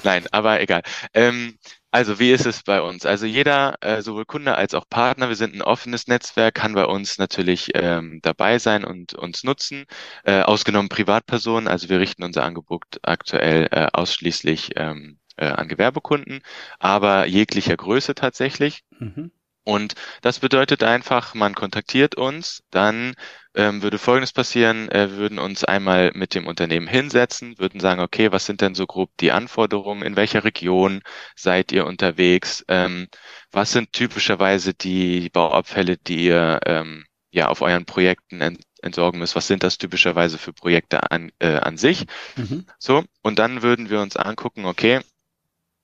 Nein, 0.02 0.26
aber 0.30 0.60
egal. 0.60 0.82
Ähm, 1.12 1.58
also 1.90 2.18
wie 2.20 2.30
ist 2.30 2.46
es 2.46 2.62
bei 2.62 2.80
uns? 2.80 3.04
Also 3.04 3.26
jeder, 3.26 3.76
äh, 3.80 4.00
sowohl 4.00 4.24
Kunde 4.24 4.54
als 4.54 4.74
auch 4.74 4.88
Partner, 4.88 5.28
wir 5.28 5.36
sind 5.36 5.54
ein 5.54 5.62
offenes 5.62 6.06
Netzwerk, 6.06 6.54
kann 6.54 6.72
bei 6.74 6.84
uns 6.84 7.18
natürlich 7.18 7.70
ähm, 7.74 8.20
dabei 8.22 8.58
sein 8.58 8.84
und 8.84 9.14
uns 9.14 9.42
nutzen. 9.42 9.86
Äh, 10.24 10.42
ausgenommen 10.42 10.88
Privatpersonen, 10.88 11.68
also 11.68 11.88
wir 11.88 12.00
richten 12.00 12.22
unser 12.22 12.44
Angebot 12.44 12.84
aktuell 13.02 13.68
äh, 13.72 13.88
ausschließlich 13.92 14.70
ähm, 14.76 15.18
äh, 15.36 15.46
an 15.46 15.68
Gewerbekunden, 15.68 16.42
aber 16.78 17.26
jeglicher 17.26 17.76
Größe 17.76 18.14
tatsächlich. 18.14 18.84
Mhm. 18.98 19.32
Und 19.64 19.94
das 20.22 20.38
bedeutet 20.38 20.82
einfach, 20.82 21.34
man 21.34 21.54
kontaktiert 21.54 22.14
uns, 22.14 22.62
dann 22.70 23.14
ähm, 23.54 23.82
würde 23.82 23.98
Folgendes 23.98 24.32
passieren, 24.32 24.88
äh, 24.90 25.16
würden 25.16 25.38
uns 25.38 25.64
einmal 25.64 26.12
mit 26.14 26.34
dem 26.34 26.46
Unternehmen 26.46 26.86
hinsetzen, 26.86 27.58
würden 27.58 27.80
sagen, 27.80 28.00
okay, 28.00 28.30
was 28.32 28.46
sind 28.46 28.60
denn 28.60 28.74
so 28.74 28.86
grob 28.86 29.10
die 29.18 29.32
Anforderungen, 29.32 30.02
in 30.02 30.16
welcher 30.16 30.44
Region 30.44 31.02
seid 31.34 31.72
ihr 31.72 31.86
unterwegs, 31.86 32.64
ähm, 32.68 33.08
was 33.50 33.72
sind 33.72 33.92
typischerweise 33.92 34.74
die 34.74 35.30
Bauabfälle, 35.30 35.96
die 35.96 36.26
ihr 36.26 36.60
ähm, 36.66 37.04
ja 37.30 37.48
auf 37.48 37.62
euren 37.62 37.86
Projekten 37.86 38.40
ent 38.40 38.60
entsorgen 38.82 39.18
müsst, 39.18 39.36
was 39.36 39.46
sind 39.46 39.62
das 39.62 39.76
typischerweise 39.76 40.38
für 40.38 40.54
Projekte 40.54 41.10
an, 41.10 41.32
äh, 41.38 41.56
an 41.56 41.76
sich. 41.76 42.06
Mhm. 42.36 42.64
So, 42.78 43.04
und 43.20 43.38
dann 43.38 43.60
würden 43.62 43.90
wir 43.90 44.00
uns 44.00 44.16
angucken, 44.16 44.64
okay, 44.64 45.00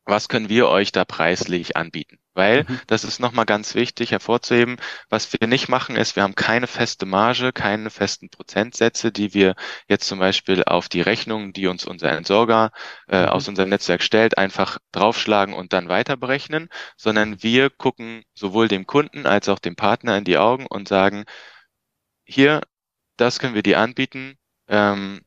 was 0.06 0.28
können 0.28 0.48
wir 0.48 0.68
euch 0.68 0.92
da 0.92 1.04
preislich 1.04 1.76
anbieten? 1.76 2.18
Weil, 2.36 2.64
mhm. 2.68 2.80
das 2.86 3.02
ist 3.02 3.18
nochmal 3.18 3.46
ganz 3.46 3.74
wichtig 3.74 4.10
hervorzuheben, 4.10 4.76
was 5.08 5.32
wir 5.32 5.46
nicht 5.48 5.68
machen 5.68 5.96
ist, 5.96 6.16
wir 6.16 6.22
haben 6.22 6.34
keine 6.34 6.66
feste 6.66 7.06
Marge, 7.06 7.52
keine 7.52 7.88
festen 7.88 8.28
Prozentsätze, 8.28 9.10
die 9.10 9.32
wir 9.32 9.54
jetzt 9.88 10.06
zum 10.06 10.18
Beispiel 10.18 10.62
auf 10.64 10.90
die 10.90 11.00
Rechnungen, 11.00 11.54
die 11.54 11.66
uns 11.66 11.86
unser 11.86 12.12
Entsorger 12.12 12.72
äh, 13.08 13.22
mhm. 13.22 13.28
aus 13.30 13.48
unserem 13.48 13.70
Netzwerk 13.70 14.02
stellt, 14.02 14.36
einfach 14.36 14.78
draufschlagen 14.92 15.54
und 15.54 15.72
dann 15.72 15.88
weiter 15.88 16.16
berechnen, 16.18 16.68
sondern 16.96 17.42
wir 17.42 17.70
gucken 17.70 18.22
sowohl 18.34 18.68
dem 18.68 18.86
Kunden 18.86 19.26
als 19.26 19.48
auch 19.48 19.58
dem 19.58 19.74
Partner 19.74 20.18
in 20.18 20.24
die 20.24 20.36
Augen 20.38 20.66
und 20.66 20.88
sagen, 20.88 21.24
hier, 22.24 22.60
das 23.16 23.38
können 23.38 23.54
wir 23.54 23.62
dir 23.62 23.80
anbieten 23.80 24.36
ähm, 24.68 25.22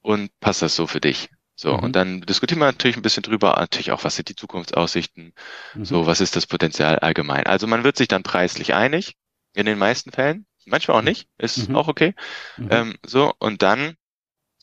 und 0.00 0.30
passt 0.40 0.62
das 0.62 0.74
so 0.74 0.86
für 0.86 1.00
dich? 1.00 1.28
So, 1.60 1.76
mhm. 1.76 1.82
und 1.82 1.96
dann 1.96 2.20
diskutieren 2.20 2.60
wir 2.60 2.66
natürlich 2.66 2.96
ein 2.96 3.02
bisschen 3.02 3.24
drüber, 3.24 3.56
natürlich 3.58 3.90
auch, 3.90 4.04
was 4.04 4.14
sind 4.14 4.28
die 4.28 4.36
Zukunftsaussichten, 4.36 5.34
mhm. 5.74 5.84
so, 5.84 6.06
was 6.06 6.20
ist 6.20 6.36
das 6.36 6.46
Potenzial 6.46 7.00
allgemein. 7.00 7.46
Also 7.46 7.66
man 7.66 7.82
wird 7.82 7.96
sich 7.96 8.06
dann 8.06 8.22
preislich 8.22 8.74
einig, 8.74 9.16
in 9.54 9.66
den 9.66 9.76
meisten 9.76 10.12
Fällen, 10.12 10.46
manchmal 10.66 10.98
auch 10.98 11.02
nicht, 11.02 11.28
ist 11.36 11.68
mhm. 11.68 11.74
auch 11.74 11.88
okay. 11.88 12.14
Mhm. 12.58 12.68
Ähm, 12.70 12.96
so, 13.04 13.34
und 13.40 13.62
dann 13.62 13.96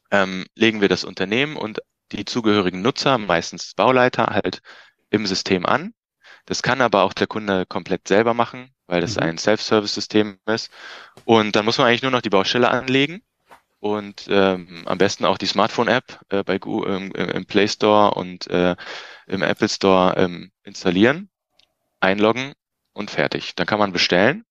ähm, 0.09 0.45
legen 0.55 0.79
wir 0.79 0.87
das 0.87 1.03
Unternehmen 1.03 1.57
und 1.57 1.81
die 2.13 2.23
zugehörigen 2.23 2.81
Nutzer, 2.81 3.17
meistens 3.17 3.73
Bauleiter, 3.73 4.27
halt 4.27 4.61
im 5.09 5.25
System 5.25 5.65
an. 5.65 5.93
Das 6.45 6.63
kann 6.63 6.79
aber 6.79 7.03
auch 7.03 7.13
der 7.13 7.27
Kunde 7.27 7.65
komplett 7.65 8.07
selber 8.07 8.33
machen, 8.33 8.73
weil 8.87 9.01
das 9.01 9.17
mhm. 9.17 9.23
ein 9.23 9.37
Self-Service-System 9.37 10.39
ist. 10.45 10.71
Und 11.25 11.57
dann 11.57 11.65
muss 11.65 11.77
man 11.77 11.87
eigentlich 11.87 12.03
nur 12.03 12.11
noch 12.11 12.21
die 12.21 12.29
Baustelle 12.29 12.69
anlegen 12.69 13.21
und 13.85 14.25
ähm, 14.31 14.81
am 14.87 14.97
besten 14.97 15.25
auch 15.25 15.37
die 15.37 15.45
Smartphone-App 15.45 16.19
äh, 16.29 16.43
bei 16.43 16.57
Google, 16.57 16.91
ähm, 16.91 17.11
im 17.11 17.45
Play 17.45 17.67
Store 17.67 18.15
und 18.15 18.47
äh, 18.47 18.75
im 19.27 19.43
Apple 19.43 19.69
Store 19.69 20.15
ähm, 20.17 20.51
installieren, 20.63 21.29
einloggen 21.99 22.53
und 22.93 23.11
fertig. 23.11 23.53
Dann 23.53 23.67
kann 23.67 23.77
man 23.77 23.93
bestellen 23.93 24.43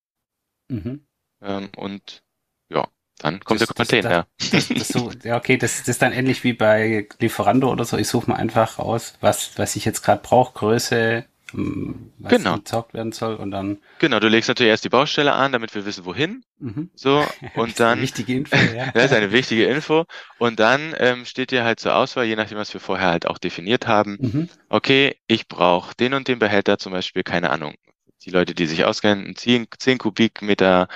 mhm. 0.69 1.05
ähm, 1.41 1.69
und 1.75 2.23
ja, 2.69 2.87
dann 3.17 3.41
kommt 3.41 3.59
das, 3.59 3.67
der 3.67 3.75
Container. 3.75 4.27
Das, 4.51 4.69
das, 4.69 4.87
so, 4.87 5.11
ja, 5.25 5.35
okay, 5.35 5.57
das, 5.57 5.79
das 5.79 5.89
ist 5.89 6.01
dann 6.01 6.13
ähnlich 6.13 6.45
wie 6.45 6.53
bei 6.53 7.09
Lieferando 7.19 7.69
oder 7.69 7.83
so. 7.83 7.97
Ich 7.97 8.07
suche 8.07 8.29
mal 8.29 8.37
einfach 8.37 8.79
raus, 8.79 9.17
was, 9.19 9.59
was 9.59 9.75
ich 9.75 9.83
jetzt 9.83 10.01
gerade 10.01 10.21
brauche, 10.23 10.53
Größe, 10.53 11.25
was 11.53 12.31
genau. 12.31 12.55
gezockt 12.55 12.93
werden 12.93 13.11
soll 13.11 13.35
und 13.35 13.51
dann. 13.51 13.77
Genau, 13.99 14.19
du 14.19 14.27
legst 14.27 14.49
natürlich 14.49 14.71
erst 14.71 14.83
die 14.83 14.89
Baustelle 14.89 15.33
an, 15.33 15.51
damit 15.51 15.73
wir 15.75 15.85
wissen, 15.85 16.05
wohin. 16.05 16.43
Mhm. 16.59 16.89
So, 16.95 17.25
und 17.55 17.79
dann. 17.79 18.01
wichtige 18.01 18.35
Info, 18.35 18.55
ja. 18.55 18.91
das 18.93 19.05
ist 19.05 19.13
eine 19.13 19.31
wichtige 19.31 19.65
Info. 19.65 20.05
Und 20.39 20.59
dann 20.59 20.95
ähm, 20.97 21.25
steht 21.25 21.51
dir 21.51 21.63
halt 21.63 21.79
zur 21.79 21.95
Auswahl, 21.95 22.25
je 22.25 22.35
nachdem, 22.35 22.57
was 22.57 22.73
wir 22.73 22.81
vorher 22.81 23.09
halt 23.09 23.27
auch 23.27 23.37
definiert 23.37 23.87
haben. 23.87 24.17
Mhm. 24.19 24.49
Okay, 24.69 25.17
ich 25.27 25.47
brauche 25.47 25.95
den 25.95 26.13
und 26.13 26.27
den 26.27 26.39
Behälter, 26.39 26.77
zum 26.77 26.91
Beispiel, 26.93 27.23
keine 27.23 27.51
Ahnung. 27.51 27.75
Die 28.23 28.31
Leute, 28.31 28.55
die 28.55 28.65
sich 28.65 28.85
auskennen, 28.85 29.35
10, 29.35 29.67
10 29.77 29.97
Kubikmeter 29.99 30.87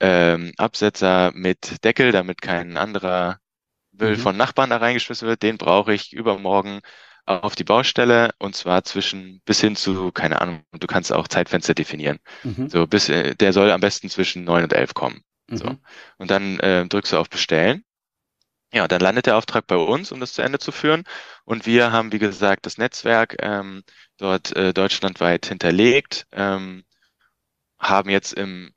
ähm, 0.00 0.52
Absetzer 0.56 1.32
mit 1.34 1.82
Deckel, 1.84 2.12
damit 2.12 2.40
kein 2.40 2.76
anderer 2.76 3.38
Müll 3.92 4.16
Mhm. 4.16 4.20
von 4.20 4.36
Nachbarn 4.36 4.70
da 4.70 4.76
reingeschmissen 4.78 5.26
wird. 5.28 5.42
Den 5.42 5.58
brauche 5.58 5.94
ich 5.94 6.12
übermorgen 6.12 6.80
auf 7.26 7.56
die 7.56 7.64
Baustelle 7.64 8.30
und 8.38 8.54
zwar 8.54 8.84
zwischen 8.84 9.40
bis 9.44 9.60
hin 9.60 9.76
zu, 9.76 10.12
keine 10.12 10.40
Ahnung, 10.40 10.62
du 10.72 10.86
kannst 10.86 11.12
auch 11.12 11.28
Zeitfenster 11.28 11.74
definieren. 11.74 12.18
Mhm. 12.44 12.68
So 12.68 12.86
bis, 12.86 13.08
äh, 13.08 13.34
der 13.34 13.52
soll 13.52 13.70
am 13.72 13.80
besten 13.80 14.08
zwischen 14.08 14.44
neun 14.44 14.62
und 14.62 14.72
elf 14.72 14.94
kommen. 14.94 15.22
So. 15.50 15.70
Mhm. 15.70 15.78
Und 16.18 16.30
dann 16.30 16.60
äh, 16.60 16.86
drückst 16.86 17.12
du 17.12 17.18
auf 17.18 17.28
Bestellen. 17.28 17.84
Ja, 18.72 18.88
dann 18.88 19.00
landet 19.00 19.26
der 19.26 19.36
Auftrag 19.36 19.66
bei 19.66 19.76
uns, 19.76 20.12
um 20.12 20.20
das 20.20 20.32
zu 20.32 20.42
Ende 20.42 20.58
zu 20.58 20.72
führen. 20.72 21.04
Und 21.44 21.66
wir 21.66 21.92
haben, 21.92 22.12
wie 22.12 22.18
gesagt, 22.18 22.66
das 22.66 22.78
Netzwerk 22.78 23.36
ähm, 23.40 23.82
dort 24.18 24.54
äh, 24.56 24.72
deutschlandweit 24.74 25.46
hinterlegt, 25.46 26.26
ähm, 26.32 26.84
haben 27.78 28.10
jetzt 28.10 28.32
im, 28.32 28.72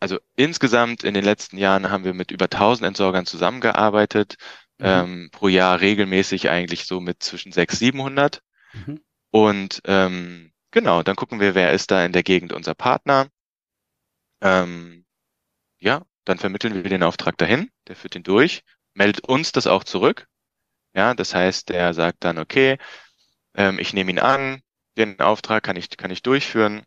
also 0.00 0.18
insgesamt 0.36 1.02
in 1.02 1.14
den 1.14 1.24
letzten 1.24 1.58
Jahren 1.58 1.90
haben 1.90 2.04
wir 2.04 2.14
mit 2.14 2.30
über 2.30 2.44
1000 2.44 2.86
Entsorgern 2.88 3.26
zusammengearbeitet. 3.26 4.36
Ähm, 4.82 5.28
pro 5.30 5.48
Jahr 5.48 5.80
regelmäßig 5.80 6.50
eigentlich 6.50 6.86
so 6.86 7.00
mit 7.00 7.22
zwischen 7.22 7.52
600, 7.52 7.78
700. 7.78 8.42
Mhm. 8.72 9.00
Und 9.30 9.80
ähm, 9.84 10.52
genau, 10.70 11.02
dann 11.02 11.16
gucken 11.16 11.40
wir, 11.40 11.54
wer 11.54 11.72
ist 11.72 11.90
da 11.90 12.04
in 12.04 12.12
der 12.12 12.22
Gegend 12.22 12.52
unser 12.52 12.74
Partner. 12.74 13.28
Ähm, 14.40 15.04
ja, 15.78 16.02
dann 16.24 16.38
vermitteln 16.38 16.74
wir 16.74 16.82
den 16.82 17.02
Auftrag 17.02 17.38
dahin, 17.38 17.70
der 17.88 17.96
führt 17.96 18.14
ihn 18.14 18.22
durch, 18.22 18.62
meldet 18.94 19.26
uns 19.28 19.52
das 19.52 19.66
auch 19.66 19.84
zurück. 19.84 20.26
Ja, 20.94 21.14
das 21.14 21.34
heißt, 21.34 21.68
der 21.70 21.94
sagt 21.94 22.24
dann, 22.24 22.38
okay, 22.38 22.78
ähm, 23.54 23.78
ich 23.78 23.92
nehme 23.92 24.10
ihn 24.10 24.18
an, 24.18 24.62
den 24.96 25.18
Auftrag 25.20 25.62
kann 25.62 25.76
ich, 25.76 25.96
kann 25.96 26.10
ich 26.10 26.22
durchführen. 26.22 26.82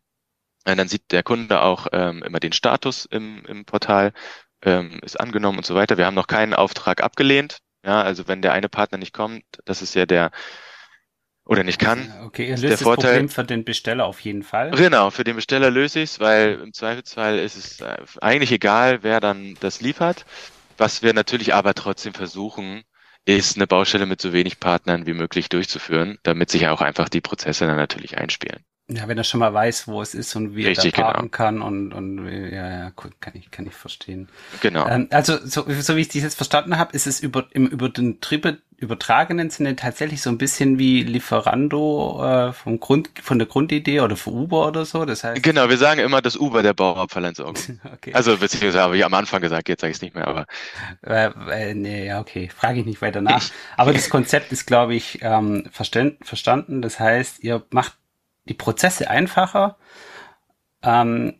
Und 0.68 0.78
dann 0.78 0.88
sieht 0.88 1.12
der 1.12 1.24
Kunde 1.24 1.62
auch 1.62 1.88
ähm, 1.92 2.24
immer 2.24 2.40
den 2.40 2.52
Status 2.52 3.06
im, 3.06 3.46
im 3.46 3.66
Portal, 3.66 4.14
ähm, 4.62 5.00
ist 5.04 5.20
angenommen 5.20 5.60
und 5.60 5.66
so 5.66 5.76
weiter. 5.76 5.98
Wir 5.98 6.06
haben 6.06 6.16
noch 6.16 6.28
keinen 6.28 6.54
Auftrag 6.54 7.02
abgelehnt. 7.02 7.60
Ja, 7.86 8.02
also 8.02 8.28
wenn 8.28 8.42
der 8.42 8.54
eine 8.54 8.70
Partner 8.70 8.98
nicht 8.98 9.14
kommt, 9.14 9.44
das 9.66 9.82
ist 9.82 9.94
ja 9.96 10.06
der 10.06 10.32
oder 11.46 11.64
nicht 11.64 11.80
kann, 11.80 12.12
Okay, 12.26 12.46
ihr 12.46 12.50
löst 12.52 12.64
der 12.64 12.70
das 12.72 12.82
Vorteil- 12.82 13.12
Problem 13.12 13.30
für 13.30 13.44
den 13.44 13.64
Besteller 13.64 14.06
auf 14.06 14.20
jeden 14.22 14.42
Fall. 14.42 14.72
Genau, 14.72 15.12
für 15.12 15.24
den 15.24 15.36
Besteller 15.36 15.70
löse 15.70 16.00
ich 16.00 16.12
es, 16.12 16.20
weil 16.20 16.60
im 16.60 16.74
Zweifelsfall 16.74 17.38
ist 17.38 17.56
es 17.56 17.82
äh, 17.82 17.98
eigentlich 18.20 18.52
egal, 18.52 19.04
wer 19.04 19.20
dann 19.20 19.56
das 19.60 19.82
liefert. 19.82 20.26
Was 20.78 21.04
wir 21.04 21.14
natürlich 21.14 21.54
aber 21.54 21.76
trotzdem 21.76 22.14
versuchen, 22.16 22.84
ist 23.26 23.58
eine 23.58 23.68
Baustelle 23.68 24.08
mit 24.08 24.20
so 24.22 24.34
wenig 24.34 24.60
Partnern 24.60 25.06
wie 25.06 25.14
möglich 25.14 25.50
durchzuführen, 25.50 26.18
damit 26.24 26.50
sich 26.50 26.68
auch 26.68 26.82
einfach 26.82 27.10
die 27.10 27.22
Prozesse 27.22 27.68
dann 27.68 27.78
natürlich 27.78 28.18
einspielen. 28.18 28.64
Ja, 28.88 29.08
wenn 29.08 29.18
er 29.18 29.24
schon 29.24 29.40
mal 29.40 29.52
weiß, 29.52 29.88
wo 29.88 30.00
es 30.02 30.14
ist 30.14 30.36
und 30.36 30.56
wie 30.56 30.68
Richtig, 30.68 30.86
er 30.86 30.92
da 30.92 30.98
genau. 30.98 31.08
parken 31.14 31.32
kann 31.32 31.62
und, 31.64 31.92
und 31.92 32.28
ja, 32.28 32.70
ja, 32.70 32.90
gut, 32.96 33.20
kann 33.20 33.34
ich, 33.36 33.50
kann 33.50 33.66
ich 33.66 33.74
verstehen. 33.74 34.30
Genau. 34.60 34.88
Ähm, 34.88 35.08
also, 35.10 35.38
so, 35.44 35.66
so 35.68 35.96
wie 35.96 36.02
ich 36.02 36.10
das 36.10 36.22
jetzt 36.22 36.36
verstanden 36.36 36.78
habe, 36.78 36.94
ist 36.94 37.08
es 37.08 37.20
über, 37.20 37.48
im 37.52 37.66
über 37.66 37.90
den 37.90 38.22
Triebe 38.22 38.60
übertragenen 38.78 39.50
Sinne 39.50 39.76
tatsächlich 39.76 40.22
so 40.22 40.30
ein 40.30 40.38
bisschen 40.38 40.78
wie 40.78 41.02
Lieferando 41.02 42.24
äh, 42.24 42.54
vom 42.54 42.80
Grund, 42.80 43.10
von 43.24 43.40
der 43.40 43.48
Grundidee 43.48 44.02
oder 44.02 44.16
für 44.18 44.32
Uber 44.32 44.68
oder 44.68 44.86
so. 44.86 45.06
Das 45.06 45.24
heißt, 45.24 45.42
Genau, 45.42 45.70
wir 45.70 45.78
sagen 45.78 46.02
immer 46.02 46.22
das 46.22 46.36
Uber 46.38 46.62
der 46.62 46.74
Bauabfallentsorgung. 46.74 47.56
okay. 47.94 48.14
Also 48.14 48.38
beziehungsweise 48.38 48.82
habe 48.82 48.98
ich 48.98 49.06
am 49.06 49.14
Anfang 49.14 49.42
gesagt, 49.42 49.70
jetzt 49.70 49.82
sage 49.82 49.92
ich 49.92 49.98
es 49.98 50.02
nicht 50.02 50.14
mehr, 50.16 50.28
aber 50.28 50.46
Äh, 51.02 51.32
äh, 51.50 51.74
nee, 51.74 52.06
ja, 52.08 52.20
okay, 52.20 52.50
frage 52.50 52.80
ich 52.82 52.86
nicht 52.86 53.02
weiter 53.02 53.22
nach. 53.22 53.50
Aber 53.78 53.94
das 53.94 54.10
Konzept 54.10 54.52
ist, 54.52 54.66
glaube 54.66 54.96
ich, 54.96 55.20
ähm, 55.22 55.68
verständ, 55.72 56.26
verstanden. 56.26 56.82
Das 56.82 57.00
heißt, 57.00 57.44
ihr 57.44 57.66
macht 57.72 57.94
die 58.48 58.54
Prozesse 58.54 59.10
einfacher, 59.10 59.78
ähm, 60.84 61.36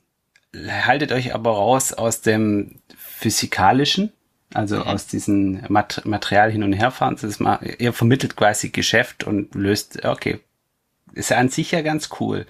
haltet 0.56 1.12
euch 1.12 1.34
aber 1.36 1.52
raus 1.52 1.94
aus 1.94 2.22
dem 2.22 2.82
physikalischen, 2.98 4.12
also 4.54 4.78
Mhm. 4.78 4.82
aus 4.84 5.08
diesem 5.08 5.62
Mat 5.70 6.02
Material 6.06 6.52
hin 6.52 6.64
und 6.64 6.74
herfahren. 6.74 7.16
Das 7.16 7.24
ist 7.24 7.40
mal, 7.40 7.60
ihr 7.80 7.94
vermittelt 7.94 8.36
quasi 8.36 8.70
Geschäft 8.70 9.24
und 9.24 9.54
löst, 9.56 10.06
okay, 10.06 10.40
ist 11.14 11.30
ja 11.30 11.38
an 11.38 11.50
sich 11.50 11.72
ja 11.72 11.82
ganz 11.82 12.10
cool. 12.20 12.46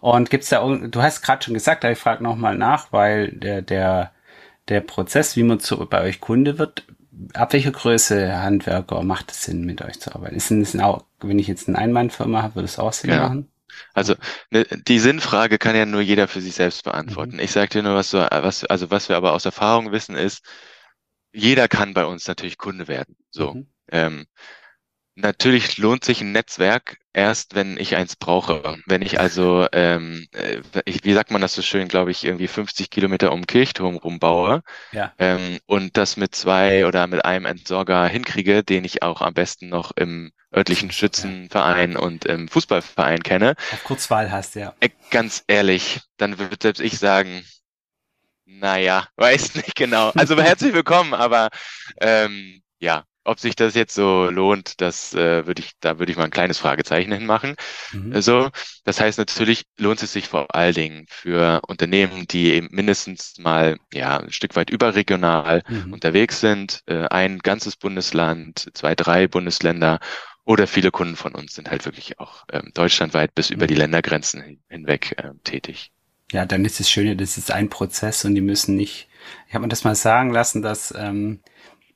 Und 0.00 0.30
gibt's 0.30 0.48
da, 0.50 0.60
du 0.66 1.02
hast 1.02 1.22
gerade 1.22 1.42
schon 1.44 1.54
gesagt, 1.54 1.84
aber 1.84 1.92
ich 1.92 1.98
frage 1.98 2.22
nochmal 2.22 2.56
nach, 2.56 2.92
weil 2.92 3.28
der, 3.32 3.62
der, 3.62 4.12
der 4.68 4.80
Prozess, 4.80 5.36
wie 5.36 5.42
man 5.42 5.60
zu, 5.60 5.86
bei 5.86 6.02
euch 6.02 6.20
Kunde 6.20 6.58
wird, 6.58 6.84
ab 7.34 7.52
welcher 7.52 7.72
Größe 7.72 8.42
Handwerker 8.42 9.02
macht 9.02 9.30
es 9.32 9.44
Sinn, 9.44 9.64
mit 9.64 9.82
euch 9.82 10.00
zu 10.00 10.14
arbeiten? 10.14 10.36
Ist 10.36 10.50
es 10.50 10.78
auch, 10.78 11.04
wenn 11.20 11.38
ich 11.38 11.48
jetzt 11.48 11.68
eine 11.68 11.78
Einmannfirma 11.78 12.42
habe, 12.42 12.56
würde 12.56 12.66
es 12.66 12.78
auch 12.78 12.92
Sinn 12.92 13.10
Ja. 13.10 13.22
machen? 13.24 13.49
Also 13.92 14.14
ne, 14.50 14.64
die 14.64 14.98
Sinnfrage 14.98 15.58
kann 15.58 15.76
ja 15.76 15.86
nur 15.86 16.00
jeder 16.00 16.28
für 16.28 16.40
sich 16.40 16.54
selbst 16.54 16.84
beantworten. 16.84 17.38
Ich 17.38 17.52
sage 17.52 17.68
dir 17.68 17.82
nur, 17.82 17.94
was 17.94 18.10
so, 18.10 18.18
was, 18.18 18.64
also 18.64 18.90
was 18.90 19.08
wir 19.08 19.16
aber 19.16 19.32
aus 19.32 19.44
Erfahrung 19.44 19.92
wissen, 19.92 20.14
ist, 20.14 20.44
jeder 21.32 21.68
kann 21.68 21.94
bei 21.94 22.04
uns 22.04 22.26
natürlich 22.26 22.58
Kunde 22.58 22.88
werden. 22.88 23.16
So. 23.30 23.54
Mhm. 23.54 23.66
Ähm, 23.92 24.26
natürlich 25.20 25.78
lohnt 25.78 26.04
sich 26.04 26.20
ein 26.20 26.32
Netzwerk 26.32 26.98
erst, 27.12 27.54
wenn 27.54 27.76
ich 27.78 27.96
eins 27.96 28.16
brauche. 28.16 28.78
Wenn 28.86 29.02
ich 29.02 29.18
also, 29.20 29.66
ähm, 29.72 30.26
äh, 30.32 30.62
ich, 30.84 31.04
wie 31.04 31.12
sagt 31.12 31.30
man 31.30 31.40
das 31.40 31.54
so 31.54 31.62
schön, 31.62 31.88
glaube 31.88 32.10
ich, 32.10 32.24
irgendwie 32.24 32.48
50 32.48 32.90
Kilometer 32.90 33.32
um 33.32 33.46
Kirchturm 33.46 33.96
rumbaue 33.96 34.62
Ja. 34.92 35.12
ähm, 35.18 35.58
und 35.66 35.96
das 35.96 36.16
mit 36.16 36.34
zwei 36.34 36.86
oder 36.86 37.06
mit 37.06 37.24
einem 37.24 37.46
Entsorger 37.46 38.06
hinkriege, 38.06 38.62
den 38.64 38.84
ich 38.84 39.02
auch 39.02 39.20
am 39.22 39.34
besten 39.34 39.68
noch 39.68 39.92
im 39.96 40.32
örtlichen 40.54 40.90
Schützenverein 40.92 41.96
und 41.96 42.24
im 42.24 42.48
Fußballverein 42.48 43.22
kenne, 43.22 43.54
Auf 43.70 43.84
Kurzwahl 43.84 44.30
hast, 44.32 44.54
ja. 44.56 44.74
äh, 44.80 44.90
ganz 45.10 45.44
ehrlich, 45.46 46.00
dann 46.16 46.38
würde 46.38 46.56
selbst 46.60 46.80
ich 46.80 46.98
sagen, 46.98 47.44
naja, 48.44 49.06
weiß 49.16 49.54
nicht 49.56 49.74
genau. 49.76 50.10
Also 50.10 50.36
herzlich 50.40 50.72
willkommen, 50.74 51.14
aber 51.14 51.48
ähm, 52.00 52.62
ja, 52.78 53.04
ob 53.24 53.40
sich 53.40 53.56
das 53.56 53.74
jetzt 53.74 53.94
so 53.94 54.30
lohnt, 54.30 54.80
das 54.80 55.14
äh, 55.14 55.46
würde 55.46 55.62
ich, 55.62 55.72
da 55.80 55.98
würde 55.98 56.12
ich 56.12 56.18
mal 56.18 56.24
ein 56.24 56.30
kleines 56.30 56.58
Fragezeichen 56.58 57.12
hinmachen. 57.12 57.56
Mhm. 57.92 58.14
Also, 58.14 58.50
das 58.84 59.00
heißt 59.00 59.18
natürlich 59.18 59.64
lohnt 59.78 60.02
es 60.02 60.12
sich 60.12 60.28
vor 60.28 60.54
allen 60.54 60.74
Dingen 60.74 61.06
für 61.08 61.60
Unternehmen, 61.68 62.26
die 62.28 62.52
eben 62.52 62.68
mindestens 62.72 63.38
mal 63.38 63.78
ja 63.94 64.18
ein 64.18 64.32
Stück 64.32 64.56
weit 64.56 64.70
überregional 64.70 65.62
Mhm. 65.68 65.92
unterwegs 65.92 66.40
sind, 66.40 66.82
äh, 66.86 67.06
ein 67.08 67.38
ganzes 67.38 67.76
Bundesland, 67.76 68.68
zwei, 68.74 68.94
drei 68.96 69.28
Bundesländer 69.28 70.00
oder 70.44 70.66
viele 70.66 70.90
Kunden 70.90 71.16
von 71.16 71.34
uns 71.34 71.54
sind 71.54 71.70
halt 71.70 71.84
wirklich 71.86 72.18
auch 72.18 72.44
ähm, 72.52 72.72
deutschlandweit 72.74 73.34
bis 73.34 73.50
über 73.50 73.66
die 73.66 73.74
Mhm. 73.74 73.76
Ländergrenzen 73.76 74.42
hin, 74.42 74.62
hinweg 74.68 75.14
ähm, 75.22 75.40
tätig. 75.44 75.92
Ja, 76.32 76.46
dann 76.46 76.64
ist 76.64 76.78
es 76.80 76.88
Schöne, 76.90 77.16
das 77.16 77.36
ist 77.38 77.50
ein 77.50 77.68
Prozess 77.70 78.24
und 78.24 78.34
die 78.34 78.40
müssen 78.40 78.76
nicht. 78.76 79.08
Ich 79.48 79.54
habe 79.54 79.62
mir 79.62 79.68
das 79.68 79.84
mal 79.84 79.94
sagen 79.96 80.30
lassen, 80.30 80.62
dass 80.62 80.94
ähm, 80.96 81.40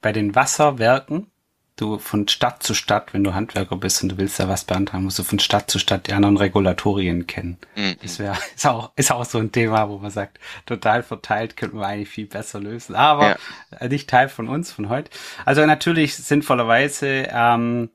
bei 0.04 0.12
den 0.12 0.34
Wasserwerken 0.34 1.28
du 1.76 1.98
von 1.98 2.28
Stadt 2.28 2.62
zu 2.62 2.74
Stadt, 2.74 3.14
wenn 3.14 3.24
du 3.24 3.34
Handwerker 3.34 3.76
bist 3.76 4.02
und 4.02 4.10
du 4.10 4.18
willst 4.18 4.38
da 4.38 4.48
was 4.48 4.64
beantragen, 4.64 5.04
musst 5.04 5.18
du 5.18 5.24
von 5.24 5.38
Stadt 5.38 5.70
zu 5.70 5.78
Stadt 5.78 6.06
die 6.06 6.12
anderen 6.12 6.36
Regulatorien 6.36 7.26
kennen. 7.26 7.56
Mhm. 7.74 7.96
Das 8.02 8.18
wäre 8.18 8.36
ist 8.54 8.66
auch 8.66 8.92
ist 8.96 9.10
auch 9.10 9.24
so 9.24 9.38
ein 9.38 9.50
Thema, 9.50 9.88
wo 9.88 9.96
man 9.98 10.10
sagt, 10.10 10.38
total 10.66 11.02
verteilt 11.02 11.56
könnten 11.56 11.78
wir 11.78 11.86
eigentlich 11.86 12.10
viel 12.10 12.26
besser 12.26 12.60
lösen. 12.60 12.94
Aber 12.94 13.36
äh, 13.80 13.88
nicht 13.88 14.08
Teil 14.08 14.28
von 14.28 14.48
uns 14.48 14.70
von 14.70 14.90
heute. 14.90 15.10
Also 15.46 15.64
natürlich 15.64 16.14
sinnvollerweise 16.14 17.26
ähm, 17.30 17.88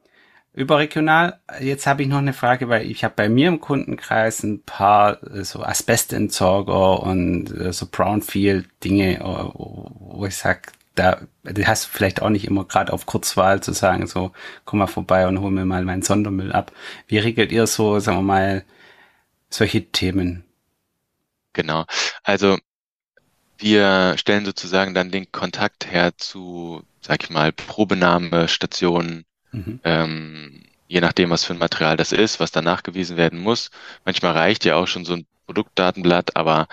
überregional. 0.53 1.39
Jetzt 1.61 1.85
habe 1.85 2.01
ich 2.01 2.09
noch 2.09 2.17
eine 2.17 2.33
Frage, 2.33 2.69
weil 2.69 2.89
ich 2.89 3.03
habe 3.03 3.13
bei 3.15 3.29
mir 3.29 3.47
im 3.47 3.61
Kundenkreis 3.61 4.43
ein 4.43 4.63
paar 4.63 5.23
äh, 5.23 5.43
so 5.43 5.61
Asbestentsorger 5.63 7.03
und 7.03 7.55
äh, 7.55 7.71
so 7.71 7.85
Brownfield-Dinge, 7.89 9.19
wo 9.21 10.25
ich 10.25 10.35
sag, 10.35 10.73
da 10.99 11.21
du 11.43 11.65
hast 11.67 11.85
du 11.85 11.89
vielleicht 11.91 12.21
auch 12.21 12.29
nicht 12.29 12.45
immer 12.45 12.65
gerade 12.65 12.93
auf 12.93 13.05
Kurzwahl 13.05 13.61
zu 13.63 13.73
sagen, 13.73 14.07
so 14.07 14.31
komm 14.65 14.79
mal 14.79 14.87
vorbei 14.87 15.27
und 15.27 15.39
hol 15.41 15.51
mir 15.51 15.65
mal 15.65 15.83
meinen 15.85 16.01
Sondermüll 16.03 16.51
ab. 16.51 16.71
Wie 17.07 17.17
regelt 17.19 17.51
ihr 17.51 17.67
so, 17.67 17.99
sagen 17.99 18.19
wir 18.19 18.23
mal, 18.23 18.65
solche 19.51 19.91
Themen? 19.91 20.45
Genau. 21.53 21.85
Also 22.23 22.57
wir 23.57 24.17
stellen 24.17 24.45
sozusagen 24.45 24.93
dann 24.93 25.11
den 25.11 25.31
Kontakt 25.31 25.91
her 25.91 26.13
zu, 26.17 26.83
sag 27.01 27.23
ich 27.23 27.29
mal, 27.29 27.51
Probenahmestationen, 27.51 29.25
Mhm. 29.51 29.79
ähm, 29.83 30.63
je 30.87 31.01
nachdem, 31.01 31.31
was 31.31 31.45
für 31.45 31.53
ein 31.53 31.59
Material 31.59 31.97
das 31.97 32.11
ist, 32.13 32.39
was 32.39 32.51
dann 32.51 32.65
nachgewiesen 32.65 33.17
werden 33.17 33.39
muss. 33.39 33.71
Manchmal 34.05 34.33
reicht 34.33 34.65
ja 34.65 34.75
auch 34.77 34.87
schon 34.87 35.05
so 35.05 35.13
ein 35.15 35.27
Produktdatenblatt, 35.47 36.35
aber 36.37 36.67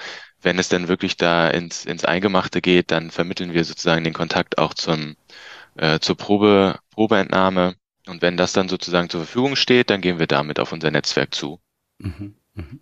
wenn 0.46 0.60
es 0.60 0.68
dann 0.68 0.86
wirklich 0.86 1.16
da 1.16 1.50
ins, 1.50 1.84
ins 1.84 2.04
Eingemachte 2.04 2.60
geht, 2.62 2.92
dann 2.92 3.10
vermitteln 3.10 3.52
wir 3.52 3.64
sozusagen 3.64 4.04
den 4.04 4.12
Kontakt 4.12 4.58
auch 4.58 4.74
zum, 4.74 5.16
äh, 5.74 5.98
zur 5.98 6.16
Probe, 6.16 6.78
Probeentnahme. 6.92 7.74
Und 8.06 8.22
wenn 8.22 8.36
das 8.36 8.52
dann 8.52 8.68
sozusagen 8.68 9.10
zur 9.10 9.22
Verfügung 9.24 9.56
steht, 9.56 9.90
dann 9.90 10.00
gehen 10.00 10.20
wir 10.20 10.28
damit 10.28 10.60
auf 10.60 10.70
unser 10.70 10.92
Netzwerk 10.92 11.34
zu. 11.34 11.58
Mhm, 11.98 12.36
mhm. 12.54 12.80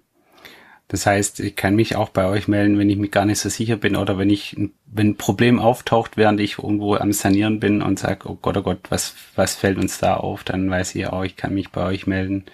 Das 0.89 1.07
heißt, 1.07 1.41
ich 1.41 1.57
kann 1.57 1.75
mich 1.75 1.97
auch 1.97 2.11
bei 2.11 2.27
euch 2.27 2.49
melden, 2.49 2.79
wenn 2.79 2.91
ich 2.91 2.99
mir 2.99 3.09
gar 3.09 3.25
nicht 3.25 3.39
so 3.39 3.49
sicher 3.49 3.79
bin 3.79 3.97
oder 3.97 4.19
wenn 4.19 4.29
ich, 4.29 4.55
wenn 4.85 5.09
ein 5.09 5.17
Problem 5.17 5.59
auftaucht, 5.59 6.19
während 6.19 6.41
ich 6.41 6.59
irgendwo 6.59 6.97
am 6.97 7.15
Sanieren 7.15 7.61
bin 7.61 7.81
und 7.81 7.99
sage, 7.99 8.29
oh 8.29 8.35
Gott, 8.35 8.59
oh 8.59 8.63
Gott, 8.63 8.81
was, 8.91 9.15
was 9.37 9.55
fällt 9.55 9.79
uns 9.79 9.97
da 9.97 10.19
auf? 10.19 10.45
Dann 10.45 10.69
weiß 10.71 10.95
ich 10.97 11.07
auch, 11.07 11.25
ich 11.25 11.37
kann 11.37 11.55
mich 11.55 11.71
bei 11.71 11.87
euch 11.87 12.07
melden 12.07 12.45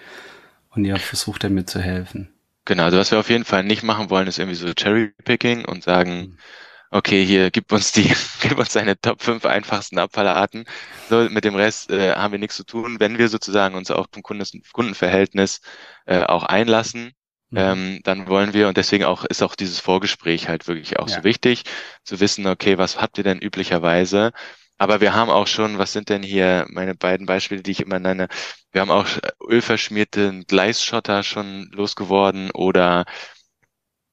und 0.70 0.85
ihr 0.85 0.96
versucht 0.99 1.42
dann 1.42 1.55
mir 1.55 1.64
zu 1.64 1.81
helfen. 1.81 2.29
Genau, 2.70 2.85
also 2.85 2.98
was 2.98 3.11
wir 3.11 3.18
auf 3.18 3.28
jeden 3.30 3.44
Fall 3.44 3.64
nicht 3.64 3.83
machen 3.83 4.11
wollen, 4.11 4.28
ist 4.28 4.38
irgendwie 4.38 4.54
so 4.54 4.72
Cherry-Picking 4.72 5.64
und 5.64 5.83
sagen, 5.83 6.38
okay, 6.92 7.24
hier 7.24 7.50
gib 7.50 7.72
uns 7.72 7.90
die, 7.90 8.04
gib 8.42 8.61
uns 8.61 8.72
deine 8.74 8.96
Top 8.96 9.22
5 9.22 9.44
einfachsten 9.44 9.98
Abfallarten. 9.98 10.66
So, 11.09 11.28
mit 11.30 11.42
dem 11.42 11.56
Rest 11.56 11.90
äh, 11.90 12.14
haben 12.14 12.30
wir 12.30 12.38
nichts 12.38 12.54
zu 12.54 12.62
tun. 12.62 13.00
Wenn 13.00 13.18
wir 13.18 13.28
sozusagen 13.28 13.74
uns 13.74 13.90
auf 13.90 14.06
ein 14.14 14.22
Kunden, 14.22 14.62
Kundenverhältnis 14.72 15.62
äh, 16.06 16.22
auch 16.22 16.44
einlassen, 16.44 17.11
mhm. 17.50 17.59
ähm, 17.59 18.00
dann 18.04 18.28
wollen 18.28 18.54
wir, 18.54 18.68
und 18.68 18.76
deswegen 18.76 19.02
auch 19.02 19.24
ist 19.24 19.42
auch 19.42 19.56
dieses 19.56 19.80
Vorgespräch 19.80 20.46
halt 20.46 20.68
wirklich 20.68 21.00
auch 21.00 21.09
ja. 21.09 21.16
so 21.16 21.24
wichtig, 21.24 21.64
zu 22.04 22.20
wissen, 22.20 22.46
okay, 22.46 22.78
was 22.78 23.00
habt 23.00 23.18
ihr 23.18 23.24
denn 23.24 23.40
üblicherweise? 23.40 24.30
Aber 24.80 25.02
wir 25.02 25.12
haben 25.12 25.28
auch 25.28 25.46
schon, 25.46 25.76
was 25.76 25.92
sind 25.92 26.08
denn 26.08 26.22
hier 26.22 26.64
meine 26.70 26.94
beiden 26.94 27.26
Beispiele, 27.26 27.62
die 27.62 27.72
ich 27.72 27.80
immer 27.80 27.98
nenne? 27.98 28.28
Wir 28.72 28.80
haben 28.80 28.90
auch 28.90 29.06
ölverschmierten 29.46 30.46
Gleisschotter 30.46 31.22
schon 31.22 31.68
losgeworden 31.72 32.50
oder, 32.52 33.04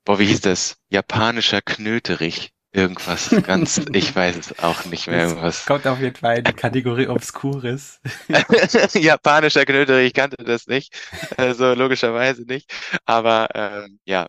boah, 0.04 0.20
wie 0.20 0.26
hieß 0.26 0.42
das? 0.42 0.76
Japanischer 0.90 1.62
Knöterich. 1.62 2.52
Irgendwas 2.74 3.34
ganz, 3.44 3.78
ich 3.94 4.14
weiß 4.14 4.36
es 4.36 4.60
auch 4.60 4.84
nicht 4.84 5.08
mehr. 5.08 5.30
Irgendwas. 5.30 5.66
kommt 5.66 5.88
auf 5.88 6.02
jeden 6.02 6.18
Fall 6.18 6.40
in 6.40 6.44
die 6.44 6.52
Kategorie 6.54 7.08
Obscures. 7.08 8.02
Japanischer 8.94 9.64
Knöterich, 9.64 10.08
ich 10.08 10.14
kannte 10.14 10.44
das 10.44 10.68
nicht. 10.68 10.94
Also 11.38 11.76
logischerweise 11.76 12.42
nicht. 12.42 12.70
Aber 13.06 13.48
ähm, 13.56 14.00
ja, 14.04 14.28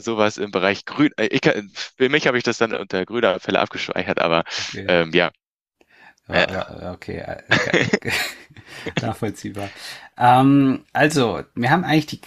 sowas 0.00 0.36
im 0.36 0.50
Bereich 0.50 0.84
Grün. 0.84 1.12
Äh, 1.16 1.26
ich, 1.26 1.42
für 1.96 2.08
mich 2.08 2.26
habe 2.26 2.38
ich 2.38 2.42
das 2.42 2.58
dann 2.58 2.74
unter 2.74 3.06
grüner 3.06 3.34
Abfälle 3.36 3.60
abgespeichert, 3.60 4.20
aber 4.20 4.42
okay. 4.72 4.84
ähm, 4.88 5.12
ja, 5.12 5.30
ja, 6.28 6.50
ja, 6.50 6.92
okay, 6.92 7.24
okay. 7.50 8.12
nachvollziehbar. 9.02 9.68
Ähm, 10.18 10.84
also, 10.92 11.42
wir 11.54 11.70
haben 11.70 11.84
eigentlich 11.84 12.06
die, 12.06 12.20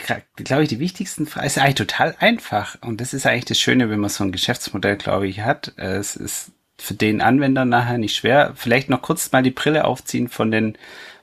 glaube 0.44 0.64
ich, 0.64 0.70
die 0.70 0.80
wichtigsten 0.80 1.26
Fragen. 1.26 1.48
Es 1.48 1.58
ist 1.58 1.64
eigentlich 1.64 1.76
total 1.76 2.16
einfach. 2.20 2.78
Und 2.82 3.02
das 3.02 3.14
ist 3.14 3.26
eigentlich 3.26 3.46
das 3.46 3.60
Schöne, 3.60 3.90
wenn 3.90 4.00
man 4.00 4.10
so 4.10 4.24
ein 4.24 4.32
Geschäftsmodell, 4.32 4.98
glaube 4.98 5.28
ich, 5.28 5.42
hat. 5.42 5.74
Es 5.78 6.16
ist 6.16 6.52
für 6.78 6.94
den 6.94 7.22
Anwender 7.22 7.66
nachher 7.66 7.98
nicht 7.98 8.16
schwer. 8.16 8.54
Vielleicht 8.56 8.90
noch 8.90 9.02
kurz 9.02 9.32
mal 9.32 9.44
die 9.44 9.52
Brille 9.52 9.86
aufziehen 9.86 10.30
von 10.30 10.52
den, 10.52 10.78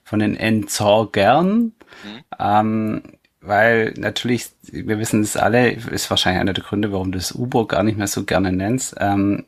von 0.05 0.19
den 0.19 0.37
Entsorgern. 0.37 1.73
Mhm. 2.05 2.25
Ähm, 2.39 3.03
weil 3.41 3.95
natürlich, 3.97 4.49
wir 4.63 4.99
wissen 4.99 5.23
es 5.23 5.37
alle, 5.37 5.71
ist 5.71 6.11
wahrscheinlich 6.11 6.41
einer 6.41 6.53
der 6.53 6.65
Gründe, 6.65 6.91
warum 6.93 7.13
du 7.13 7.19
das 7.19 7.33
U-Boot 7.33 7.69
gar 7.69 7.85
nicht 7.85 7.97
mehr 7.97 8.09
so 8.09 8.25
gerne 8.25 8.51
nennst. 8.53 8.97
Ähm, 8.99 9.45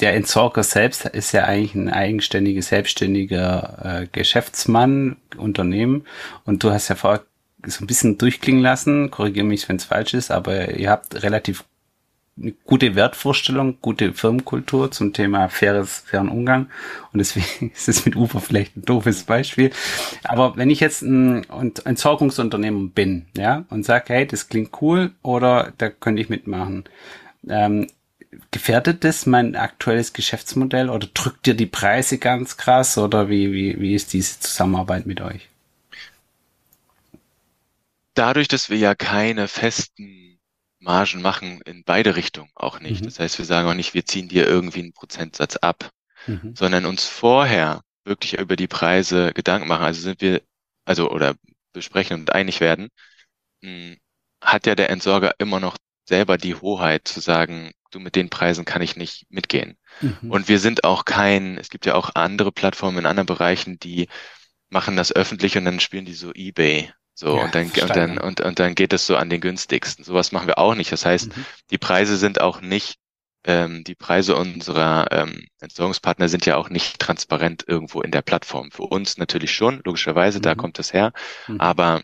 der 0.00 0.14
Entsorger 0.14 0.62
selbst 0.62 1.04
ist 1.06 1.32
ja 1.32 1.44
eigentlich 1.44 1.74
ein 1.74 1.90
eigenständiger, 1.90 2.62
selbstständiger 2.62 4.02
äh, 4.02 4.06
Geschäftsmann, 4.10 5.16
Unternehmen. 5.36 6.06
Und 6.44 6.64
du 6.64 6.70
hast 6.70 6.88
ja 6.88 6.94
vorher 6.94 7.22
so 7.66 7.84
ein 7.84 7.86
bisschen 7.86 8.16
durchklingen 8.16 8.62
lassen, 8.62 9.10
korrigiere 9.10 9.44
mich, 9.44 9.68
wenn 9.68 9.76
es 9.76 9.84
falsch 9.84 10.14
ist, 10.14 10.30
aber 10.30 10.76
ihr 10.76 10.90
habt 10.90 11.22
relativ 11.22 11.64
eine 12.40 12.52
gute 12.64 12.94
Wertvorstellung, 12.94 13.78
gute 13.82 14.14
Firmenkultur 14.14 14.90
zum 14.90 15.12
Thema 15.12 15.48
faires, 15.48 16.04
fairen 16.06 16.30
Umgang. 16.30 16.70
Und 17.12 17.18
deswegen 17.18 17.70
ist 17.74 17.88
es 17.88 18.06
mit 18.06 18.16
Ufer 18.16 18.40
vielleicht 18.40 18.76
ein 18.76 18.82
doofes 18.82 19.24
Beispiel. 19.24 19.70
Aber 20.24 20.56
wenn 20.56 20.70
ich 20.70 20.80
jetzt 20.80 21.02
ein 21.02 21.44
Entsorgungsunternehmen 21.84 22.92
bin, 22.92 23.26
ja, 23.36 23.64
und 23.68 23.84
sage, 23.84 24.14
hey, 24.14 24.26
das 24.26 24.48
klingt 24.48 24.70
cool 24.80 25.12
oder 25.22 25.72
da 25.76 25.90
könnte 25.90 26.22
ich 26.22 26.30
mitmachen, 26.30 26.84
ähm, 27.48 27.88
gefährdet 28.50 29.04
das 29.04 29.26
mein 29.26 29.56
aktuelles 29.56 30.12
Geschäftsmodell 30.12 30.88
oder 30.88 31.08
drückt 31.12 31.46
ihr 31.46 31.54
die 31.54 31.66
Preise 31.66 32.18
ganz 32.18 32.56
krass 32.56 32.96
oder 32.98 33.28
wie, 33.28 33.52
wie, 33.52 33.80
wie 33.80 33.94
ist 33.94 34.12
diese 34.12 34.38
Zusammenarbeit 34.40 35.06
mit 35.06 35.20
euch? 35.20 35.48
Dadurch, 38.14 38.48
dass 38.48 38.70
wir 38.70 38.78
ja 38.78 38.94
keine 38.94 39.48
festen 39.48 40.38
Margen 40.78 41.22
machen, 41.22 41.60
in 41.62 41.84
beide 41.84 42.16
Richtungen 42.16 42.50
auch 42.54 42.80
nicht. 42.80 43.02
Mhm. 43.02 43.06
Das 43.06 43.18
heißt, 43.18 43.38
wir 43.38 43.44
sagen 43.44 43.68
auch 43.68 43.74
nicht, 43.74 43.94
wir 43.94 44.04
ziehen 44.04 44.28
dir 44.28 44.46
irgendwie 44.46 44.80
einen 44.80 44.92
Prozentsatz 44.92 45.56
ab, 45.56 45.90
mhm. 46.26 46.54
sondern 46.54 46.86
uns 46.86 47.06
vorher 47.06 47.82
wirklich 48.04 48.38
über 48.38 48.56
die 48.56 48.68
Preise 48.68 49.32
Gedanken 49.32 49.68
machen. 49.68 49.84
Also 49.84 50.00
sind 50.00 50.20
wir, 50.20 50.42
also 50.84 51.10
oder 51.10 51.34
besprechen 51.72 52.20
und 52.20 52.32
einig 52.32 52.60
werden, 52.60 52.88
hm, 53.62 53.96
hat 54.42 54.66
ja 54.66 54.74
der 54.74 54.90
Entsorger 54.90 55.34
immer 55.38 55.60
noch 55.60 55.76
selber 56.08 56.38
die 56.38 56.54
Hoheit 56.54 57.06
zu 57.06 57.20
sagen, 57.20 57.72
du 57.90 58.00
mit 58.00 58.16
den 58.16 58.30
Preisen 58.30 58.64
kann 58.64 58.82
ich 58.82 58.96
nicht 58.96 59.26
mitgehen. 59.30 59.76
Mhm. 60.00 60.30
Und 60.30 60.48
wir 60.48 60.58
sind 60.58 60.84
auch 60.84 61.04
kein, 61.04 61.58
es 61.58 61.68
gibt 61.68 61.86
ja 61.86 61.94
auch 61.94 62.10
andere 62.14 62.52
Plattformen 62.52 62.98
in 62.98 63.06
anderen 63.06 63.26
Bereichen, 63.26 63.78
die 63.78 64.08
machen 64.68 64.96
das 64.96 65.12
öffentlich 65.12 65.56
und 65.58 65.64
dann 65.64 65.80
spielen 65.80 66.04
die 66.04 66.14
so 66.14 66.32
eBay. 66.32 66.92
So, 67.14 67.36
ja, 67.36 67.44
und 67.44 67.54
dann, 67.54 67.66
und 67.66 67.96
dann, 67.96 68.18
und, 68.18 68.40
und 68.40 68.58
dann 68.58 68.74
geht 68.74 68.92
es 68.92 69.06
so 69.06 69.16
an 69.16 69.28
den 69.28 69.42
günstigsten. 69.42 70.04
Sowas 70.04 70.32
machen 70.32 70.46
wir 70.46 70.58
auch 70.58 70.74
nicht. 70.74 70.90
Das 70.90 71.04
heißt, 71.04 71.36
mhm. 71.36 71.44
die 71.70 71.76
Preise 71.76 72.16
sind 72.16 72.40
auch 72.40 72.62
nicht, 72.62 72.98
ähm, 73.44 73.84
die 73.84 73.94
Preise 73.94 74.36
unserer 74.36 75.08
ähm, 75.10 75.46
Entsorgungspartner 75.60 76.28
sind 76.28 76.46
ja 76.46 76.56
auch 76.56 76.70
nicht 76.70 76.98
transparent 76.98 77.64
irgendwo 77.66 78.00
in 78.00 78.10
der 78.10 78.22
Plattform. 78.22 78.70
Für 78.70 78.84
uns 78.84 79.18
natürlich 79.18 79.52
schon, 79.52 79.82
logischerweise, 79.84 80.38
mhm. 80.38 80.42
da 80.42 80.54
kommt 80.54 80.78
das 80.78 80.94
her. 80.94 81.12
Mhm. 81.46 81.60
Aber, 81.60 82.00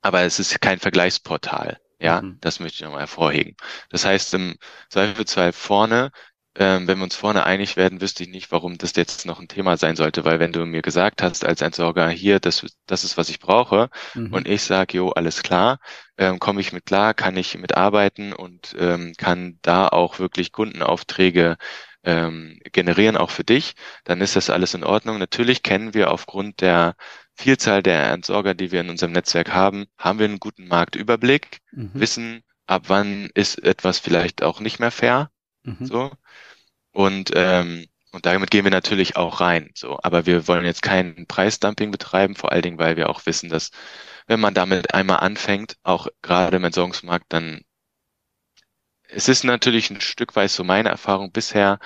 aber 0.00 0.22
es 0.22 0.38
ist 0.38 0.60
kein 0.60 0.78
Vergleichsportal. 0.78 1.78
Ja, 2.00 2.22
mhm. 2.22 2.38
das 2.40 2.60
möchte 2.60 2.76
ich 2.76 2.82
nochmal 2.82 3.00
hervorheben. 3.00 3.56
Das 3.90 4.04
heißt, 4.04 4.34
im 4.34 4.56
Zweifelsfall 4.88 5.52
vorne, 5.52 6.12
ähm, 6.54 6.88
wenn 6.88 6.98
wir 6.98 7.04
uns 7.04 7.14
vorne 7.16 7.44
einig 7.44 7.76
werden, 7.76 8.00
wüsste 8.00 8.24
ich 8.24 8.28
nicht, 8.30 8.50
warum 8.50 8.78
das 8.78 8.94
jetzt 8.96 9.26
noch 9.26 9.38
ein 9.40 9.48
Thema 9.48 9.76
sein 9.76 9.96
sollte, 9.96 10.24
weil 10.24 10.40
wenn 10.40 10.52
du 10.52 10.64
mir 10.66 10.82
gesagt 10.82 11.22
hast 11.22 11.44
als 11.44 11.60
Entsorger, 11.60 12.08
hier, 12.08 12.40
das, 12.40 12.66
das 12.86 13.04
ist, 13.04 13.16
was 13.16 13.28
ich 13.28 13.38
brauche, 13.38 13.90
mhm. 14.14 14.32
und 14.32 14.48
ich 14.48 14.62
sage, 14.62 14.96
jo, 14.98 15.10
alles 15.10 15.42
klar, 15.42 15.78
ähm, 16.16 16.38
komme 16.40 16.60
ich 16.60 16.72
mit 16.72 16.86
klar, 16.86 17.14
kann 17.14 17.36
ich 17.36 17.56
mitarbeiten 17.58 18.32
und 18.32 18.74
ähm, 18.78 19.12
kann 19.16 19.58
da 19.62 19.88
auch 19.88 20.18
wirklich 20.18 20.52
Kundenaufträge 20.52 21.56
ähm, 22.04 22.58
generieren, 22.72 23.16
auch 23.16 23.30
für 23.30 23.44
dich, 23.44 23.74
dann 24.04 24.20
ist 24.20 24.36
das 24.36 24.50
alles 24.50 24.74
in 24.74 24.84
Ordnung. 24.84 25.18
Natürlich 25.18 25.62
kennen 25.62 25.94
wir 25.94 26.10
aufgrund 26.10 26.60
der 26.60 26.96
Vielzahl 27.38 27.84
der 27.84 28.10
Entsorger, 28.10 28.54
die 28.54 28.72
wir 28.72 28.80
in 28.80 28.90
unserem 28.90 29.12
Netzwerk 29.12 29.52
haben, 29.52 29.86
haben 29.96 30.18
wir 30.18 30.26
einen 30.26 30.40
guten 30.40 30.66
Marktüberblick, 30.66 31.60
mhm. 31.70 31.92
wissen, 31.94 32.42
ab 32.66 32.84
wann 32.88 33.30
ist 33.32 33.62
etwas 33.62 34.00
vielleicht 34.00 34.42
auch 34.42 34.58
nicht 34.58 34.80
mehr 34.80 34.90
fair. 34.90 35.30
Mhm. 35.62 35.86
So. 35.86 36.10
Und, 36.90 37.30
ähm, 37.36 37.86
und 38.10 38.26
damit 38.26 38.50
gehen 38.50 38.64
wir 38.64 38.72
natürlich 38.72 39.16
auch 39.16 39.40
rein. 39.40 39.70
So. 39.76 40.00
Aber 40.02 40.26
wir 40.26 40.48
wollen 40.48 40.64
jetzt 40.64 40.82
kein 40.82 41.26
Preisdumping 41.28 41.92
betreiben, 41.92 42.34
vor 42.34 42.50
allen 42.50 42.62
Dingen, 42.62 42.78
weil 42.80 42.96
wir 42.96 43.08
auch 43.08 43.24
wissen, 43.24 43.48
dass 43.48 43.70
wenn 44.26 44.40
man 44.40 44.54
damit 44.54 44.92
einmal 44.92 45.20
anfängt, 45.20 45.76
auch 45.84 46.08
gerade 46.22 46.56
im 46.56 46.64
Entsorgungsmarkt, 46.64 47.26
dann 47.28 47.62
es 49.10 49.28
ist 49.28 49.44
natürlich 49.44 49.90
ein 49.90 50.00
Stück 50.00 50.34
weit 50.34 50.50
so 50.50 50.64
meine 50.64 50.88
Erfahrung 50.88 51.30
bisher. 51.30 51.78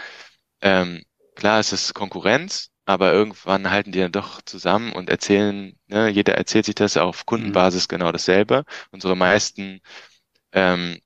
Ähm, 0.63 1.05
klar, 1.37 1.61
es 1.61 1.75
ist 1.75 1.93
Konkurrenz, 1.93 2.72
aber 2.85 3.13
irgendwann 3.13 3.71
halten 3.71 3.93
die 3.93 4.01
dann 4.01 4.13
doch 4.13 4.43
zusammen 4.43 4.93
und 4.93 5.09
erzählen, 5.09 5.79
ne, 5.87 6.09
jeder 6.09 6.35
erzählt 6.35 6.65
sich 6.65 6.75
das 6.75 6.97
auf 6.97 7.27
Kundenbasis 7.27 7.85
mhm. 7.85 7.89
genau 7.89 8.13
dasselbe. 8.13 8.65
Unsere 8.91 9.17
meisten 9.17 9.81
ähm, 10.53 11.01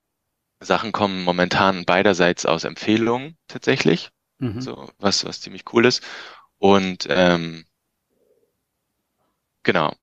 Sachen 0.61 0.93
kommen 0.93 1.23
momentan 1.23 1.85
beiderseits 1.85 2.47
aus 2.47 2.65
Empfehlungen 2.65 3.37
tatsächlich, 3.47 4.11
mhm. 4.39 4.61
so 4.61 4.91
was 4.99 5.25
was 5.25 5.41
ziemlich 5.41 5.65
cool 5.73 5.85
ist 5.85 6.03
und 6.59 7.07
ähm, 7.11 7.65
genau. 9.63 9.95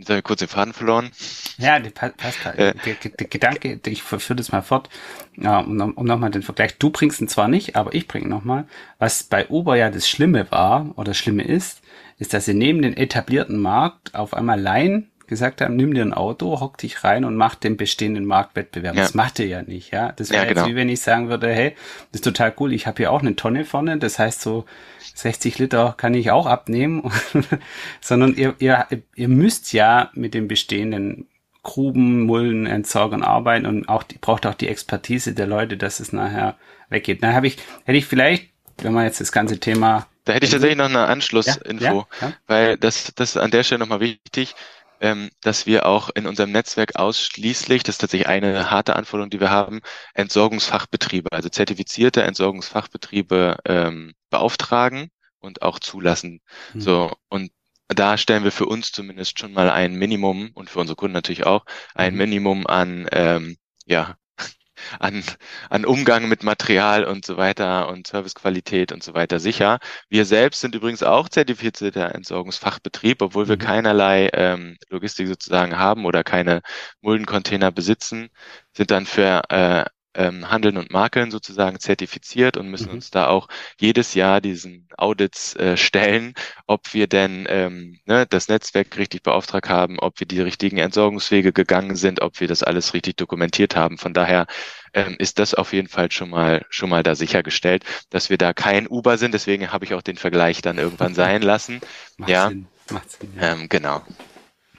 Jetzt 0.00 0.08
habe 0.08 0.20
ich 0.20 0.24
kurz 0.24 0.38
den 0.38 0.48
Faden 0.48 0.72
verloren. 0.72 1.10
Ja, 1.58 1.78
passt 1.78 2.42
halt. 2.46 2.58
Äh, 2.58 2.74
der, 2.86 2.94
der, 2.94 3.26
Gedanke, 3.26 3.78
ich 3.84 4.02
führe 4.02 4.34
das 4.34 4.50
mal 4.50 4.62
fort, 4.62 4.88
um, 5.36 5.92
um 5.94 6.06
nochmal 6.06 6.30
den 6.30 6.42
Vergleich. 6.42 6.78
Du 6.78 6.88
bringst 6.88 7.20
ihn 7.20 7.28
zwar 7.28 7.48
nicht, 7.48 7.76
aber 7.76 7.94
ich 7.94 8.08
bringe 8.08 8.26
nochmal. 8.26 8.66
Was 8.98 9.24
bei 9.24 9.46
Uber 9.48 9.76
ja 9.76 9.90
das 9.90 10.08
Schlimme 10.08 10.50
war 10.50 10.90
oder 10.96 11.12
Schlimme 11.12 11.42
ist, 11.42 11.82
ist, 12.16 12.32
dass 12.32 12.46
sie 12.46 12.54
neben 12.54 12.80
den 12.80 12.96
etablierten 12.96 13.60
Markt 13.60 14.14
auf 14.14 14.32
einmal 14.32 14.58
Laien 14.58 15.10
gesagt 15.30 15.62
haben, 15.62 15.76
nimm 15.76 15.94
dir 15.94 16.02
ein 16.02 16.12
Auto, 16.12 16.60
hock 16.60 16.76
dich 16.76 17.02
rein 17.02 17.24
und 17.24 17.36
mach 17.36 17.54
den 17.54 17.78
bestehenden 17.78 18.26
Marktwettbewerb. 18.26 18.94
Ja. 18.94 19.02
Das 19.02 19.14
macht 19.14 19.38
ihr 19.38 19.46
ja 19.46 19.62
nicht, 19.62 19.92
ja. 19.92 20.12
Das 20.12 20.28
wäre 20.28 20.42
ja, 20.42 20.48
genau. 20.48 20.60
jetzt 20.60 20.70
wie 20.70 20.76
wenn 20.76 20.90
ich 20.90 21.00
sagen 21.00 21.30
würde, 21.30 21.48
hey, 21.50 21.74
das 22.12 22.20
ist 22.20 22.24
total 22.24 22.52
cool, 22.60 22.74
ich 22.74 22.86
habe 22.86 22.98
hier 22.98 23.10
auch 23.10 23.22
eine 23.22 23.36
Tonne 23.36 23.64
vorne, 23.64 23.96
das 23.96 24.18
heißt 24.18 24.42
so 24.42 24.66
60 25.14 25.58
Liter 25.58 25.94
kann 25.96 26.12
ich 26.12 26.30
auch 26.30 26.44
abnehmen, 26.44 27.10
sondern 28.02 28.34
ihr, 28.34 28.54
ihr, 28.58 28.86
ihr 29.14 29.28
müsst 29.28 29.72
ja 29.72 30.10
mit 30.12 30.34
den 30.34 30.48
bestehenden 30.48 31.26
Gruben, 31.62 32.22
Mulden, 32.22 32.66
Entsorgern 32.66 33.22
arbeiten 33.22 33.64
und 33.64 33.88
auch 33.88 34.02
die, 34.02 34.18
braucht 34.18 34.44
auch 34.44 34.54
die 34.54 34.68
Expertise 34.68 35.32
der 35.32 35.46
Leute, 35.46 35.78
dass 35.78 36.00
es 36.00 36.12
nachher 36.12 36.56
weggeht. 36.90 37.22
Da 37.22 37.32
habe 37.32 37.46
ich, 37.46 37.56
hätte 37.84 37.98
ich 37.98 38.06
vielleicht, 38.06 38.50
wenn 38.78 38.92
man 38.92 39.04
jetzt 39.04 39.20
das 39.20 39.32
ganze 39.32 39.58
Thema 39.58 40.06
da 40.24 40.34
hätte 40.34 40.44
ich 40.44 40.52
tatsächlich 40.52 40.78
noch 40.78 40.88
eine 40.88 41.06
Anschlussinfo, 41.06 41.84
ja, 41.84 41.92
ja, 41.92 42.06
ja. 42.20 42.32
weil 42.46 42.76
das, 42.76 43.12
das 43.16 43.30
ist 43.30 43.36
an 43.36 43.50
der 43.50 43.64
Stelle 43.64 43.80
nochmal 43.80 44.00
wichtig 44.00 44.54
ähm, 45.00 45.30
dass 45.40 45.66
wir 45.66 45.86
auch 45.86 46.10
in 46.14 46.26
unserem 46.26 46.52
Netzwerk 46.52 46.96
ausschließlich, 46.96 47.82
das 47.82 47.94
ist 47.94 48.00
tatsächlich 48.00 48.28
eine 48.28 48.70
harte 48.70 48.96
Anforderung, 48.96 49.30
die 49.30 49.40
wir 49.40 49.50
haben, 49.50 49.80
Entsorgungsfachbetriebe, 50.14 51.32
also 51.32 51.48
zertifizierte 51.48 52.22
Entsorgungsfachbetriebe 52.22 53.56
ähm, 53.64 54.14
beauftragen 54.28 55.10
und 55.38 55.62
auch 55.62 55.78
zulassen. 55.78 56.40
Mhm. 56.74 56.80
So 56.80 57.12
und 57.28 57.50
da 57.88 58.16
stellen 58.18 58.44
wir 58.44 58.52
für 58.52 58.66
uns 58.66 58.92
zumindest 58.92 59.38
schon 59.38 59.52
mal 59.52 59.70
ein 59.70 59.94
Minimum 59.94 60.50
und 60.54 60.70
für 60.70 60.78
unsere 60.78 60.96
Kunden 60.96 61.14
natürlich 61.14 61.44
auch 61.44 61.64
ein 61.94 62.12
mhm. 62.12 62.18
Minimum 62.18 62.66
an 62.66 63.08
ähm, 63.10 63.56
ja 63.84 64.16
an, 64.98 65.22
an 65.68 65.84
Umgang 65.84 66.28
mit 66.28 66.42
Material 66.42 67.04
und 67.04 67.24
so 67.24 67.36
weiter 67.36 67.88
und 67.88 68.06
Servicequalität 68.06 68.92
und 68.92 69.02
so 69.02 69.14
weiter 69.14 69.40
sicher. 69.40 69.78
Wir 70.08 70.24
selbst 70.24 70.60
sind 70.60 70.74
übrigens 70.74 71.02
auch 71.02 71.28
zertifizierter 71.28 72.14
Entsorgungsfachbetrieb, 72.14 73.22
obwohl 73.22 73.48
wir 73.48 73.56
mhm. 73.56 73.60
keinerlei 73.60 74.30
ähm, 74.32 74.76
Logistik 74.88 75.28
sozusagen 75.28 75.78
haben 75.78 76.04
oder 76.04 76.24
keine 76.24 76.62
Muldencontainer 77.00 77.72
besitzen, 77.72 78.30
sind 78.72 78.90
dann 78.90 79.06
für 79.06 79.42
äh, 79.50 79.84
ähm, 80.14 80.50
Handeln 80.50 80.76
und 80.76 80.90
Makeln 80.90 81.30
sozusagen 81.30 81.78
zertifiziert 81.78 82.56
und 82.56 82.68
müssen 82.68 82.88
mhm. 82.88 82.94
uns 82.94 83.10
da 83.10 83.28
auch 83.28 83.48
jedes 83.78 84.14
Jahr 84.14 84.40
diesen 84.40 84.88
Audits 84.96 85.54
äh, 85.56 85.76
stellen, 85.76 86.34
ob 86.66 86.92
wir 86.94 87.06
denn 87.06 87.46
ähm, 87.48 87.98
ne, 88.06 88.26
das 88.26 88.48
Netzwerk 88.48 88.96
richtig 88.96 89.22
beauftragt 89.22 89.68
haben, 89.68 89.98
ob 89.98 90.18
wir 90.20 90.26
die 90.26 90.40
richtigen 90.40 90.78
Entsorgungswege 90.78 91.52
gegangen 91.52 91.96
sind, 91.96 92.20
ob 92.22 92.40
wir 92.40 92.48
das 92.48 92.62
alles 92.62 92.94
richtig 92.94 93.16
dokumentiert 93.16 93.76
haben. 93.76 93.98
Von 93.98 94.12
daher 94.12 94.46
ähm, 94.92 95.16
ist 95.18 95.38
das 95.38 95.54
auf 95.54 95.72
jeden 95.72 95.88
Fall 95.88 96.10
schon 96.10 96.30
mal 96.30 96.66
schon 96.68 96.90
mal 96.90 97.02
da 97.02 97.14
sichergestellt, 97.14 97.84
dass 98.10 98.30
wir 98.30 98.38
da 98.38 98.52
kein 98.52 98.88
Uber 98.88 99.18
sind. 99.18 99.32
Deswegen 99.32 99.72
habe 99.72 99.84
ich 99.84 99.94
auch 99.94 100.02
den 100.02 100.16
Vergleich 100.16 100.62
dann 100.62 100.78
irgendwann 100.78 101.14
sein 101.14 101.42
lassen. 101.42 101.80
Macht 102.16 102.30
ja, 102.30 102.48
Sinn. 102.48 102.66
Macht 102.90 103.10
Sinn, 103.10 103.32
ja. 103.36 103.52
Ähm, 103.52 103.68
genau. 103.68 104.02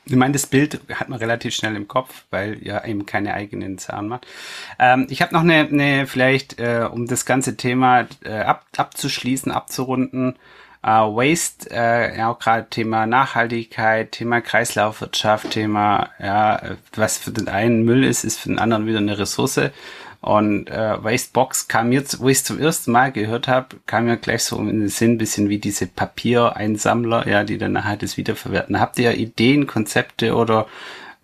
Ich 0.05 0.15
meine, 0.15 0.33
das 0.33 0.47
Bild 0.47 0.81
hat 0.93 1.09
man 1.09 1.19
relativ 1.19 1.53
schnell 1.53 1.75
im 1.75 1.87
Kopf, 1.87 2.23
weil 2.31 2.57
ihr 2.61 2.83
eben 2.85 3.05
keine 3.05 3.33
eigenen 3.33 3.77
Zahlen 3.77 4.07
macht. 4.07 4.25
Ähm, 4.79 5.05
ich 5.09 5.21
habe 5.21 5.33
noch 5.33 5.41
eine, 5.41 5.67
eine 5.67 6.07
vielleicht, 6.07 6.59
äh, 6.59 6.87
um 6.91 7.05
das 7.07 7.25
ganze 7.25 7.55
Thema 7.55 8.07
äh, 8.23 8.39
ab, 8.39 8.65
abzuschließen, 8.75 9.51
abzurunden. 9.51 10.37
Äh, 10.83 10.87
Waste, 10.87 11.69
äh, 11.69 12.17
ja 12.17 12.31
auch 12.31 12.39
gerade 12.39 12.67
Thema 12.69 13.05
Nachhaltigkeit, 13.05 14.11
Thema 14.13 14.41
Kreislaufwirtschaft, 14.41 15.51
Thema, 15.51 16.09
ja, 16.19 16.59
was 16.95 17.19
für 17.19 17.31
den 17.31 17.47
einen 17.47 17.83
Müll 17.83 18.03
ist, 18.03 18.23
ist 18.23 18.39
für 18.39 18.49
den 18.49 18.57
anderen 18.57 18.87
wieder 18.87 18.97
eine 18.97 19.19
Ressource. 19.19 19.59
Und 20.21 20.69
äh, 20.69 21.03
Wastebox 21.03 21.67
kam 21.67 21.89
mir, 21.89 22.03
wo 22.19 22.29
ich 22.29 22.37
es 22.37 22.43
zum 22.43 22.59
ersten 22.59 22.91
Mal 22.91 23.11
gehört 23.11 23.47
habe, 23.47 23.77
kam 23.87 24.05
mir 24.05 24.17
gleich 24.17 24.43
so 24.43 24.57
in 24.59 24.79
den 24.79 24.87
Sinn, 24.87 25.17
bisschen 25.17 25.49
wie 25.49 25.57
diese 25.57 25.87
Papiereinsammler, 25.87 27.27
ja, 27.27 27.43
die 27.43 27.57
dann 27.57 27.71
nachher 27.71 27.97
das 27.97 28.17
wiederverwerten. 28.17 28.79
Habt 28.79 28.99
ihr 28.99 29.15
Ideen, 29.15 29.65
Konzepte 29.65 30.35
oder 30.35 30.67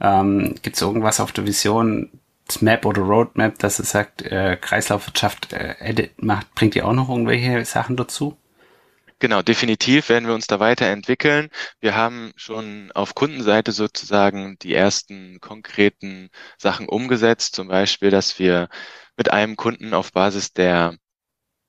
ähm, 0.02 0.56
gibt 0.64 0.76
es 0.78 0.82
irgendwas 0.82 1.20
auf 1.20 1.32
der 1.32 1.46
Vision, 1.46 2.10
Map 2.62 2.86
oder 2.86 3.02
Roadmap, 3.02 3.60
dass 3.60 3.78
es 3.78 3.92
sagt, 3.92 4.24
äh, 4.24 4.58
Kreislaufwirtschaft 4.60 5.54
äh, 5.54 5.76
edit, 5.80 6.24
macht, 6.24 6.56
bringt 6.56 6.76
ihr 6.76 6.88
auch 6.88 6.94
noch 6.94 7.10
irgendwelche 7.10 7.66
Sachen 7.66 7.98
dazu? 7.98 8.38
Genau, 9.20 9.42
definitiv 9.42 10.10
werden 10.10 10.28
wir 10.28 10.36
uns 10.36 10.46
da 10.46 10.60
weiterentwickeln. 10.60 11.50
Wir 11.80 11.96
haben 11.96 12.34
schon 12.36 12.92
auf 12.94 13.16
Kundenseite 13.16 13.72
sozusagen 13.72 14.58
die 14.62 14.76
ersten 14.76 15.40
konkreten 15.40 16.30
Sachen 16.60 16.88
umgesetzt, 16.88 17.56
zum 17.56 17.68
Beispiel, 17.68 18.12
dass 18.12 18.38
wir 18.38 18.70
mit 19.18 19.32
einem 19.32 19.56
Kunden 19.56 19.96
auf 19.96 20.12
Basis 20.12 20.54
der 20.54 20.98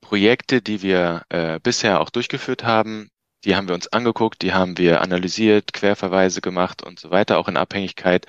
Projekte, 0.03 0.61
die 0.63 0.83
wir 0.83 1.25
äh, 1.31 1.59
bisher 1.63 2.01
auch 2.01 2.11
durchgeführt 2.11 2.65
haben, 2.65 3.09
die 3.45 3.57
haben 3.57 3.69
wir 3.69 3.75
uns 3.75 3.89
angeguckt, 3.89 4.43
die 4.43 4.53
haben 4.53 4.77
wir 4.79 5.01
analysiert, 5.01 5.73
Querverweise 5.73 6.41
gemacht 6.43 6.83
und 6.83 7.01
so 7.01 7.11
weiter, 7.11 7.39
auch 7.39 7.49
in 7.49 7.57
Abhängigkeit 7.57 8.27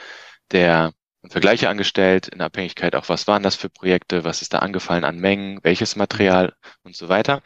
der 0.51 0.93
Vergleiche 1.27 1.67
angestellt, 1.69 2.29
in 2.29 2.41
Abhängigkeit 2.41 2.95
auch, 2.95 3.10
was 3.10 3.27
waren 3.27 3.43
das 3.43 3.55
für 3.55 3.69
Projekte, 3.69 4.23
was 4.23 4.41
ist 4.41 4.53
da 4.53 4.60
angefallen 4.60 5.03
an 5.03 5.19
Mengen, 5.19 5.60
welches 5.63 5.95
Material 5.97 6.53
und 6.84 6.95
so 6.95 7.10
weiter. 7.10 7.41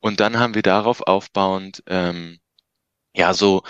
Und 0.00 0.20
dann 0.20 0.38
haben 0.38 0.54
wir 0.54 0.62
darauf 0.62 1.02
aufbauend, 1.02 1.82
ähm, 1.86 2.38
ja, 3.14 3.34
so, 3.34 3.62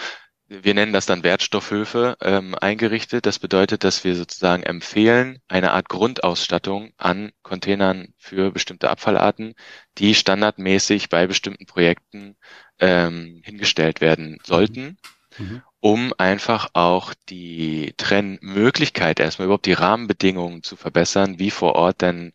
wir 0.46 0.74
nennen 0.74 0.92
das 0.92 1.06
dann 1.06 1.22
Wertstoffhöfe 1.24 2.16
ähm, 2.22 2.54
eingerichtet. 2.54 3.26
Das 3.26 3.38
bedeutet, 3.38 3.84
dass 3.84 4.04
wir 4.04 4.14
sozusagen 4.14 4.62
empfehlen, 4.62 5.40
eine 5.48 5.72
Art 5.72 5.88
Grundausstattung 5.88 6.92
an 6.96 7.32
Containern 7.42 8.14
für 8.16 8.50
bestimmte 8.50 8.90
Abfallarten, 8.90 9.54
die 9.98 10.14
standardmäßig 10.14 11.08
bei 11.10 11.26
bestimmten 11.26 11.66
Projekten 11.66 12.36
ähm, 12.78 13.42
hingestellt 13.44 14.00
werden 14.00 14.38
sollten. 14.44 14.98
Mhm. 15.38 15.62
um 15.80 16.12
einfach 16.18 16.70
auch 16.72 17.14
die 17.28 17.94
Trennmöglichkeit, 17.96 19.20
erstmal 19.20 19.46
überhaupt 19.46 19.66
die 19.66 19.72
Rahmenbedingungen 19.72 20.62
zu 20.64 20.74
verbessern, 20.74 21.38
wie 21.38 21.50
vor 21.52 21.76
Ort 21.76 22.00
denn 22.02 22.32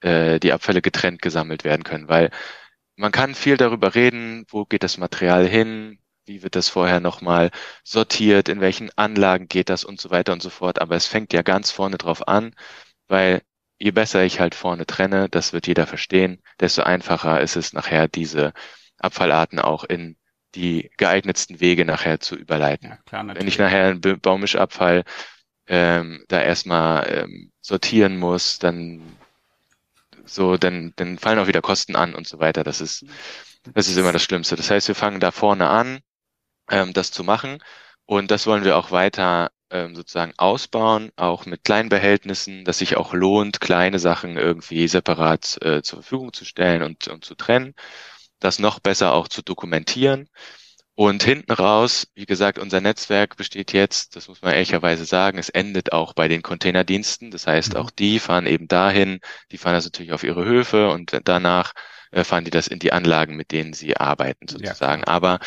äh, 0.00 0.40
die 0.40 0.52
Abfälle 0.52 0.82
getrennt 0.82 1.22
gesammelt 1.22 1.64
werden 1.64 1.84
können. 1.84 2.08
Weil 2.08 2.30
man 3.00 3.12
kann 3.12 3.34
viel 3.34 3.56
darüber 3.56 3.94
reden, 3.94 4.44
wo 4.48 4.66
geht 4.66 4.82
das 4.82 4.98
Material 4.98 5.46
hin, 5.46 5.98
wie 6.26 6.42
wird 6.42 6.54
das 6.54 6.68
vorher 6.68 7.00
nochmal 7.00 7.50
sortiert, 7.82 8.48
in 8.50 8.60
welchen 8.60 8.90
Anlagen 8.96 9.48
geht 9.48 9.70
das 9.70 9.84
und 9.84 10.00
so 10.00 10.10
weiter 10.10 10.34
und 10.34 10.42
so 10.42 10.50
fort. 10.50 10.80
Aber 10.80 10.96
es 10.96 11.06
fängt 11.06 11.32
ja 11.32 11.40
ganz 11.40 11.70
vorne 11.70 11.96
drauf 11.96 12.28
an, 12.28 12.54
weil 13.08 13.40
je 13.78 13.90
besser 13.90 14.22
ich 14.24 14.38
halt 14.38 14.54
vorne 14.54 14.84
trenne, 14.84 15.30
das 15.30 15.54
wird 15.54 15.66
jeder 15.66 15.86
verstehen, 15.86 16.42
desto 16.60 16.82
einfacher 16.82 17.40
ist 17.40 17.56
es 17.56 17.72
nachher, 17.72 18.06
diese 18.06 18.52
Abfallarten 18.98 19.58
auch 19.58 19.84
in 19.84 20.16
die 20.54 20.90
geeignetsten 20.98 21.58
Wege 21.60 21.86
nachher 21.86 22.20
zu 22.20 22.36
überleiten. 22.36 22.90
Ja, 22.90 22.98
klar, 23.06 23.26
Wenn 23.34 23.48
ich 23.48 23.58
nachher 23.58 23.86
einen 23.86 24.20
Baumischabfall 24.20 25.04
ähm, 25.68 26.22
da 26.28 26.42
erstmal 26.42 27.08
ähm, 27.10 27.50
sortieren 27.62 28.18
muss, 28.18 28.58
dann 28.58 29.16
so, 30.34 30.56
dann, 30.56 30.92
dann 30.96 31.18
fallen 31.18 31.38
auch 31.38 31.46
wieder 31.46 31.62
Kosten 31.62 31.96
an 31.96 32.14
und 32.14 32.26
so 32.28 32.38
weiter. 32.38 32.64
Das 32.64 32.80
ist, 32.80 33.04
das 33.74 33.88
ist 33.88 33.96
immer 33.96 34.12
das 34.12 34.22
Schlimmste. 34.22 34.56
Das 34.56 34.70
heißt, 34.70 34.88
wir 34.88 34.94
fangen 34.94 35.20
da 35.20 35.30
vorne 35.30 35.68
an, 35.68 36.00
ähm, 36.70 36.92
das 36.92 37.10
zu 37.12 37.24
machen. 37.24 37.62
Und 38.06 38.30
das 38.30 38.46
wollen 38.46 38.64
wir 38.64 38.76
auch 38.76 38.90
weiter 38.90 39.50
ähm, 39.70 39.94
sozusagen 39.94 40.32
ausbauen, 40.36 41.12
auch 41.16 41.46
mit 41.46 41.64
kleinen 41.64 41.88
Behältnissen, 41.88 42.64
dass 42.64 42.78
sich 42.78 42.96
auch 42.96 43.14
lohnt, 43.14 43.60
kleine 43.60 43.98
Sachen 43.98 44.36
irgendwie 44.36 44.88
separat 44.88 45.58
äh, 45.62 45.82
zur 45.82 46.02
Verfügung 46.02 46.32
zu 46.32 46.44
stellen 46.44 46.82
und, 46.82 47.08
und 47.08 47.24
zu 47.24 47.34
trennen, 47.36 47.74
das 48.40 48.58
noch 48.58 48.80
besser 48.80 49.12
auch 49.12 49.28
zu 49.28 49.42
dokumentieren 49.42 50.28
und 50.94 51.22
hinten 51.22 51.52
raus, 51.52 52.08
wie 52.14 52.26
gesagt, 52.26 52.58
unser 52.58 52.80
Netzwerk 52.80 53.36
besteht 53.36 53.72
jetzt, 53.72 54.16
das 54.16 54.28
muss 54.28 54.42
man 54.42 54.52
ehrlicherweise 54.52 55.04
sagen, 55.04 55.38
es 55.38 55.48
endet 55.48 55.92
auch 55.92 56.12
bei 56.12 56.28
den 56.28 56.42
Containerdiensten. 56.42 57.30
Das 57.30 57.46
heißt, 57.46 57.74
mhm. 57.74 57.80
auch 57.80 57.90
die 57.90 58.18
fahren 58.18 58.46
eben 58.46 58.68
dahin, 58.68 59.20
die 59.50 59.58
fahren 59.58 59.74
das 59.74 59.84
natürlich 59.84 60.12
auf 60.12 60.24
ihre 60.24 60.44
Höfe 60.44 60.90
und 60.90 61.18
danach 61.24 61.72
äh, 62.10 62.24
fahren 62.24 62.44
die 62.44 62.50
das 62.50 62.66
in 62.66 62.78
die 62.78 62.92
Anlagen, 62.92 63.36
mit 63.36 63.50
denen 63.52 63.72
sie 63.72 63.96
arbeiten 63.96 64.46
sozusagen. 64.48 65.02
Ja. 65.06 65.08
Aber 65.08 65.38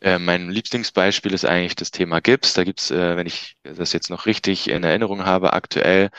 äh, 0.00 0.18
mein 0.18 0.50
Lieblingsbeispiel 0.50 1.32
ist 1.32 1.44
eigentlich 1.44 1.76
das 1.76 1.90
Thema 1.90 2.20
Gips. 2.20 2.54
Da 2.54 2.64
gibt's, 2.64 2.90
äh, 2.90 3.16
wenn 3.16 3.26
ich 3.26 3.56
das 3.62 3.92
jetzt 3.92 4.10
noch 4.10 4.26
richtig 4.26 4.68
in 4.68 4.82
Erinnerung 4.82 5.24
habe, 5.24 5.52
aktuell 5.52 6.10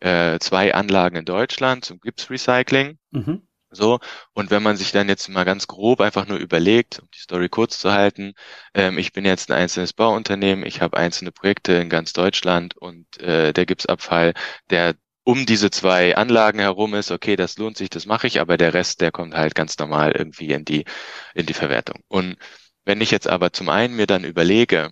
äh, 0.00 0.38
zwei 0.40 0.74
Anlagen 0.74 1.16
in 1.16 1.24
Deutschland 1.24 1.84
zum 1.84 2.00
Gipsrecycling. 2.00 2.98
Mhm. 3.10 3.46
So, 3.74 4.00
und 4.34 4.50
wenn 4.50 4.62
man 4.62 4.76
sich 4.76 4.92
dann 4.92 5.08
jetzt 5.08 5.28
mal 5.28 5.44
ganz 5.44 5.66
grob 5.66 6.00
einfach 6.02 6.26
nur 6.26 6.38
überlegt, 6.38 7.00
um 7.00 7.08
die 7.14 7.18
Story 7.20 7.48
kurz 7.48 7.78
zu 7.78 7.92
halten, 7.92 8.34
ähm, 8.74 8.98
ich 8.98 9.12
bin 9.12 9.24
jetzt 9.24 9.50
ein 9.50 9.56
einzelnes 9.58 9.94
Bauunternehmen, 9.94 10.66
ich 10.66 10.82
habe 10.82 10.98
einzelne 10.98 11.32
Projekte 11.32 11.72
in 11.72 11.88
ganz 11.88 12.12
Deutschland 12.12 12.76
und 12.76 13.18
äh, 13.20 13.52
der 13.52 13.66
Gipsabfall, 13.66 14.34
der 14.70 14.94
um 15.24 15.46
diese 15.46 15.70
zwei 15.70 16.16
Anlagen 16.16 16.58
herum 16.58 16.94
ist, 16.94 17.10
okay, 17.10 17.36
das 17.36 17.56
lohnt 17.56 17.76
sich, 17.76 17.88
das 17.90 18.06
mache 18.06 18.26
ich, 18.26 18.40
aber 18.40 18.56
der 18.56 18.74
Rest, 18.74 19.00
der 19.00 19.12
kommt 19.12 19.34
halt 19.34 19.54
ganz 19.54 19.78
normal 19.78 20.12
irgendwie 20.12 20.50
in 20.50 20.64
die, 20.64 20.84
in 21.34 21.46
die 21.46 21.54
Verwertung. 21.54 22.00
Und 22.08 22.36
wenn 22.84 23.00
ich 23.00 23.10
jetzt 23.10 23.28
aber 23.28 23.52
zum 23.52 23.68
einen 23.68 23.96
mir 23.96 24.06
dann 24.06 24.24
überlege, 24.24 24.90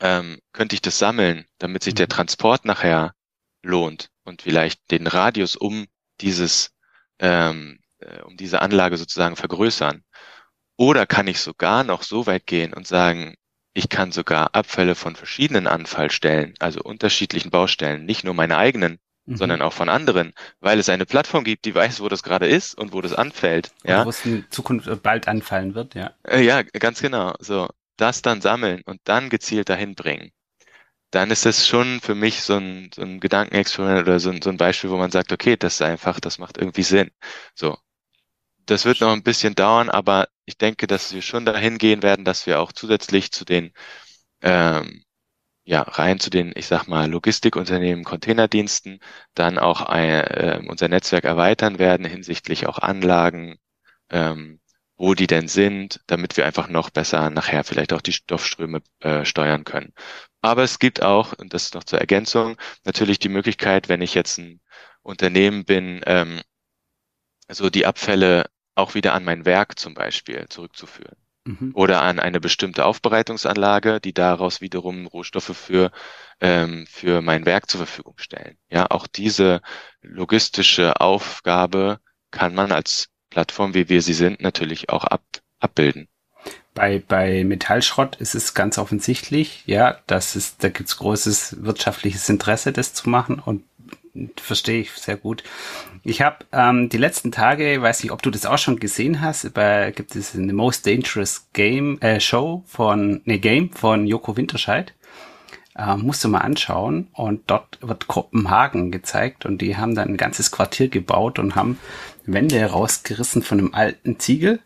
ähm, 0.00 0.40
könnte 0.52 0.74
ich 0.74 0.82
das 0.82 0.98
sammeln, 0.98 1.46
damit 1.58 1.82
sich 1.84 1.94
der 1.94 2.06
mhm. 2.06 2.10
Transport 2.10 2.64
nachher 2.64 3.14
lohnt 3.62 4.10
und 4.24 4.42
vielleicht 4.42 4.90
den 4.90 5.06
Radius 5.06 5.56
um 5.56 5.86
dieses 6.20 6.71
ähm, 7.22 7.78
äh, 8.00 8.20
um 8.22 8.36
diese 8.36 8.60
Anlage 8.60 8.98
sozusagen 8.98 9.36
vergrößern? 9.36 10.02
Oder 10.76 11.06
kann 11.06 11.28
ich 11.28 11.40
sogar 11.40 11.84
noch 11.84 12.02
so 12.02 12.26
weit 12.26 12.46
gehen 12.46 12.74
und 12.74 12.86
sagen, 12.86 13.36
ich 13.72 13.88
kann 13.88 14.12
sogar 14.12 14.54
Abfälle 14.54 14.94
von 14.94 15.16
verschiedenen 15.16 15.66
Anfallstellen, 15.66 16.54
also 16.58 16.82
unterschiedlichen 16.82 17.50
Baustellen, 17.50 18.04
nicht 18.04 18.24
nur 18.24 18.34
meine 18.34 18.58
eigenen, 18.58 18.98
mhm. 19.24 19.36
sondern 19.36 19.62
auch 19.62 19.72
von 19.72 19.88
anderen, 19.88 20.34
weil 20.60 20.78
es 20.78 20.88
eine 20.88 21.06
Plattform 21.06 21.44
gibt, 21.44 21.64
die 21.64 21.74
weiß, 21.74 22.00
wo 22.00 22.08
das 22.08 22.22
gerade 22.22 22.46
ist 22.46 22.76
und 22.76 22.92
wo 22.92 23.00
das 23.00 23.14
anfällt. 23.14 23.72
Ja, 23.84 24.04
wo 24.04 24.10
es 24.10 24.26
in 24.26 24.44
Zukunft 24.50 25.02
bald 25.02 25.28
anfallen 25.28 25.74
wird, 25.74 25.94
ja. 25.94 26.12
Äh, 26.24 26.42
ja, 26.42 26.62
ganz 26.62 27.00
genau. 27.00 27.34
So, 27.38 27.68
das 27.96 28.20
dann 28.20 28.40
sammeln 28.40 28.82
und 28.84 29.00
dann 29.04 29.30
gezielt 29.30 29.68
dahin 29.68 29.94
bringen 29.94 30.32
dann 31.12 31.30
ist 31.30 31.46
das 31.46 31.66
schon 31.68 32.00
für 32.00 32.14
mich 32.16 32.42
so 32.42 32.56
ein, 32.56 32.90
so 32.94 33.02
ein 33.02 33.20
Gedankenexperiment 33.20 34.02
oder 34.08 34.20
so 34.20 34.30
ein, 34.30 34.42
so 34.42 34.50
ein 34.50 34.56
Beispiel, 34.58 34.90
wo 34.90 34.96
man 34.98 35.12
sagt, 35.12 35.32
okay, 35.32 35.56
das 35.56 35.74
ist 35.74 35.82
einfach, 35.82 36.20
das 36.20 36.38
macht 36.38 36.58
irgendwie 36.58 36.82
Sinn. 36.84 37.10
So. 37.54 37.78
Das 38.66 38.84
wird 38.84 39.00
noch 39.00 39.12
ein 39.12 39.22
bisschen 39.24 39.54
dauern, 39.54 39.90
aber 39.90 40.28
ich 40.46 40.56
denke, 40.58 40.86
dass 40.86 41.12
wir 41.14 41.22
schon 41.22 41.44
dahin 41.44 41.78
gehen 41.78 42.02
werden, 42.02 42.24
dass 42.24 42.46
wir 42.46 42.60
auch 42.60 42.72
zusätzlich 42.72 43.32
zu 43.32 43.44
den, 43.44 43.72
ähm, 44.42 45.04
ja, 45.64 45.82
rein 45.82 46.20
zu 46.20 46.30
den, 46.30 46.52
ich 46.56 46.66
sag 46.68 46.88
mal, 46.88 47.10
Logistikunternehmen, 47.10 48.04
Containerdiensten, 48.04 49.00
dann 49.34 49.58
auch 49.58 49.82
ein, 49.82 50.10
äh, 50.10 50.62
unser 50.68 50.88
Netzwerk 50.88 51.24
erweitern 51.24 51.78
werden 51.78 52.06
hinsichtlich 52.06 52.66
auch 52.68 52.78
Anlagen, 52.80 53.58
ähm, 54.10 54.60
wo 55.02 55.14
die 55.14 55.26
denn 55.26 55.48
sind, 55.48 56.00
damit 56.06 56.36
wir 56.36 56.46
einfach 56.46 56.68
noch 56.68 56.90
besser 56.90 57.28
nachher 57.28 57.64
vielleicht 57.64 57.92
auch 57.92 58.02
die 58.02 58.12
Stoffströme 58.12 58.82
äh, 59.00 59.24
steuern 59.24 59.64
können. 59.64 59.92
Aber 60.42 60.62
es 60.62 60.78
gibt 60.78 61.02
auch, 61.02 61.32
und 61.32 61.54
das 61.54 61.74
noch 61.74 61.82
zur 61.82 61.98
Ergänzung, 61.98 62.56
natürlich 62.84 63.18
die 63.18 63.28
Möglichkeit, 63.28 63.88
wenn 63.88 64.00
ich 64.00 64.14
jetzt 64.14 64.38
ein 64.38 64.60
Unternehmen 65.02 65.64
bin, 65.64 66.02
ähm, 66.06 66.40
so 67.48 67.68
die 67.68 67.84
Abfälle 67.84 68.46
auch 68.76 68.94
wieder 68.94 69.14
an 69.14 69.24
mein 69.24 69.44
Werk 69.44 69.76
zum 69.76 69.94
Beispiel 69.94 70.46
zurückzuführen. 70.48 71.16
Mhm. 71.46 71.72
Oder 71.74 72.02
an 72.02 72.20
eine 72.20 72.38
bestimmte 72.38 72.84
Aufbereitungsanlage, 72.84 74.00
die 74.00 74.14
daraus 74.14 74.60
wiederum 74.60 75.08
Rohstoffe 75.08 75.56
für, 75.56 75.90
ähm, 76.40 76.86
für 76.86 77.22
mein 77.22 77.44
Werk 77.44 77.68
zur 77.68 77.78
Verfügung 77.78 78.18
stellen. 78.18 78.56
Ja, 78.70 78.86
auch 78.88 79.08
diese 79.08 79.62
logistische 80.00 81.00
Aufgabe 81.00 81.98
kann 82.30 82.54
man 82.54 82.70
als 82.70 83.11
Plattform, 83.32 83.72
wie 83.74 83.88
wir 83.88 84.02
sie 84.02 84.12
sind, 84.12 84.42
natürlich 84.42 84.90
auch 84.90 85.04
ab, 85.04 85.22
abbilden. 85.58 86.08
Bei, 86.74 87.02
bei 87.06 87.44
Metallschrott 87.44 88.16
ist 88.16 88.34
es 88.34 88.54
ganz 88.54 88.78
offensichtlich, 88.78 89.62
ja, 89.66 89.98
das 90.06 90.36
ist, 90.36 90.62
da 90.62 90.68
gibt's 90.68 90.96
großes 90.98 91.64
wirtschaftliches 91.64 92.28
Interesse, 92.28 92.72
das 92.72 92.94
zu 92.94 93.08
machen 93.08 93.38
und 93.38 93.64
verstehe 94.36 94.80
ich 94.80 94.90
sehr 94.92 95.16
gut. 95.16 95.42
Ich 96.04 96.20
habe 96.20 96.44
ähm, 96.52 96.88
die 96.88 96.98
letzten 96.98 97.32
Tage, 97.32 97.80
weiß 97.80 98.02
nicht, 98.02 98.12
ob 98.12 98.22
du 98.22 98.30
das 98.30 98.44
auch 98.44 98.58
schon 98.58 98.78
gesehen 98.78 99.20
hast, 99.20 99.54
bei, 99.54 99.92
gibt 99.92 100.14
es 100.14 100.34
eine 100.34 100.52
Most 100.52 100.86
Dangerous 100.86 101.48
Game 101.52 101.98
äh, 102.00 102.20
Show 102.20 102.64
von, 102.66 103.22
ne 103.24 103.38
Game 103.38 103.70
von 103.70 104.06
Joko 104.06 104.36
Winterscheid. 104.36 104.94
Äh, 105.76 105.96
musst 105.96 106.22
du 106.22 106.28
mal 106.28 106.40
anschauen. 106.40 107.08
Und 107.12 107.42
dort 107.46 107.78
wird 107.80 108.06
Kopenhagen 108.06 108.90
gezeigt 108.90 109.46
und 109.46 109.62
die 109.62 109.76
haben 109.76 109.94
dann 109.94 110.08
ein 110.08 110.16
ganzes 110.16 110.50
Quartier 110.50 110.88
gebaut 110.88 111.38
und 111.38 111.56
haben 111.56 111.78
Wände 112.26 112.64
rausgerissen 112.64 113.42
von 113.42 113.58
einem 113.58 113.74
alten 113.74 114.18
Ziegel 114.18 114.60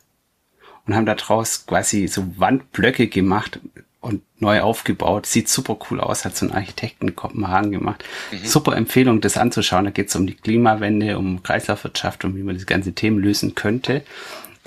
und 0.86 0.94
haben 0.94 1.06
daraus 1.06 1.66
quasi 1.66 2.08
so 2.08 2.26
Wandblöcke 2.38 3.06
gemacht 3.06 3.60
und 4.00 4.22
neu 4.38 4.60
aufgebaut. 4.60 5.26
Sieht 5.26 5.48
super 5.48 5.78
cool 5.90 6.00
aus, 6.00 6.24
hat 6.24 6.36
so 6.36 6.46
ein 6.46 6.52
Architekten 6.52 7.08
in 7.08 7.16
Kopenhagen 7.16 7.72
gemacht. 7.72 8.04
Mhm. 8.32 8.44
Super 8.44 8.76
Empfehlung, 8.76 9.20
das 9.20 9.36
anzuschauen. 9.36 9.84
Da 9.84 9.90
geht 9.90 10.08
es 10.08 10.16
um 10.16 10.26
die 10.26 10.34
Klimawende, 10.34 11.18
um 11.18 11.42
Kreislaufwirtschaft 11.42 12.24
und 12.24 12.36
wie 12.36 12.42
man 12.42 12.56
das 12.56 12.66
ganze 12.66 12.92
Thema 12.92 13.20
lösen 13.20 13.54
könnte. 13.54 14.02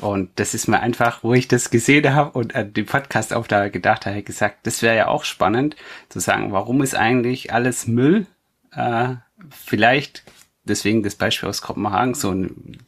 Und 0.01 0.29
das 0.37 0.53
ist 0.53 0.67
mir 0.67 0.79
einfach, 0.79 1.23
wo 1.23 1.33
ich 1.33 1.47
das 1.47 1.69
gesehen 1.69 2.13
habe 2.13 2.37
und 2.37 2.55
an 2.55 2.73
den 2.73 2.85
Podcast 2.85 3.33
auf 3.33 3.47
da 3.47 3.69
gedacht 3.69 4.05
habe, 4.05 4.23
gesagt, 4.23 4.59
das 4.63 4.81
wäre 4.81 4.95
ja 4.95 5.07
auch 5.07 5.23
spannend 5.23 5.75
zu 6.09 6.19
sagen, 6.19 6.51
warum 6.51 6.81
ist 6.81 6.95
eigentlich 6.95 7.53
alles 7.53 7.87
Müll? 7.87 8.25
Äh, 8.71 9.15
vielleicht 9.49 10.23
deswegen 10.69 11.03
das 11.03 11.15
Beispiel 11.15 11.49
aus 11.49 11.61
Kopenhagen, 11.61 12.13
so, 12.13 12.33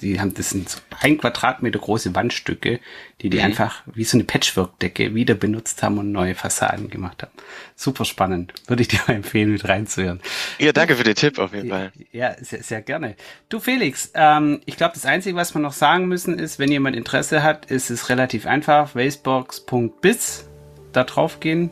die 0.01 0.19
haben, 0.19 0.33
das 0.33 0.51
sind 0.51 0.69
so 0.69 0.79
ein 1.01 1.17
Quadratmeter 1.17 1.79
große 1.79 2.15
Wandstücke, 2.15 2.79
die 3.21 3.29
die 3.29 3.37
mhm. 3.37 3.45
einfach 3.45 3.83
wie 3.85 4.03
so 4.03 4.17
eine 4.17 4.23
Patchwork-Decke 4.23 5.13
wieder 5.13 5.33
benutzt 5.33 5.83
haben 5.83 5.97
und 5.97 6.11
neue 6.11 6.35
Fassaden 6.35 6.89
gemacht 6.89 7.23
haben. 7.23 7.31
Super 7.75 8.05
spannend. 8.05 8.53
Würde 8.67 8.81
ich 8.83 8.87
dir 8.87 8.99
mal 9.07 9.15
empfehlen, 9.15 9.51
mit 9.51 9.67
reinzuhören. 9.67 10.21
Ja, 10.59 10.71
danke 10.71 10.95
für 10.95 11.03
den 11.03 11.15
Tipp 11.15 11.39
auf 11.39 11.53
jeden 11.53 11.69
Fall. 11.69 11.91
Ja, 12.11 12.35
sehr, 12.39 12.63
sehr 12.63 12.81
gerne. 12.81 13.15
Du 13.49 13.59
Felix, 13.59 14.11
ähm, 14.13 14.61
ich 14.65 14.77
glaube, 14.77 14.93
das 14.93 15.05
Einzige, 15.05 15.35
was 15.35 15.53
wir 15.53 15.61
noch 15.61 15.73
sagen 15.73 16.07
müssen, 16.07 16.39
ist, 16.39 16.59
wenn 16.59 16.71
jemand 16.71 16.95
Interesse 16.95 17.43
hat, 17.43 17.65
ist 17.65 17.89
es 17.89 18.09
relativ 18.09 18.45
einfach. 18.45 18.95
Wastebox.biz, 18.95 20.49
da 20.93 21.03
drauf 21.03 21.39
gehen. 21.39 21.71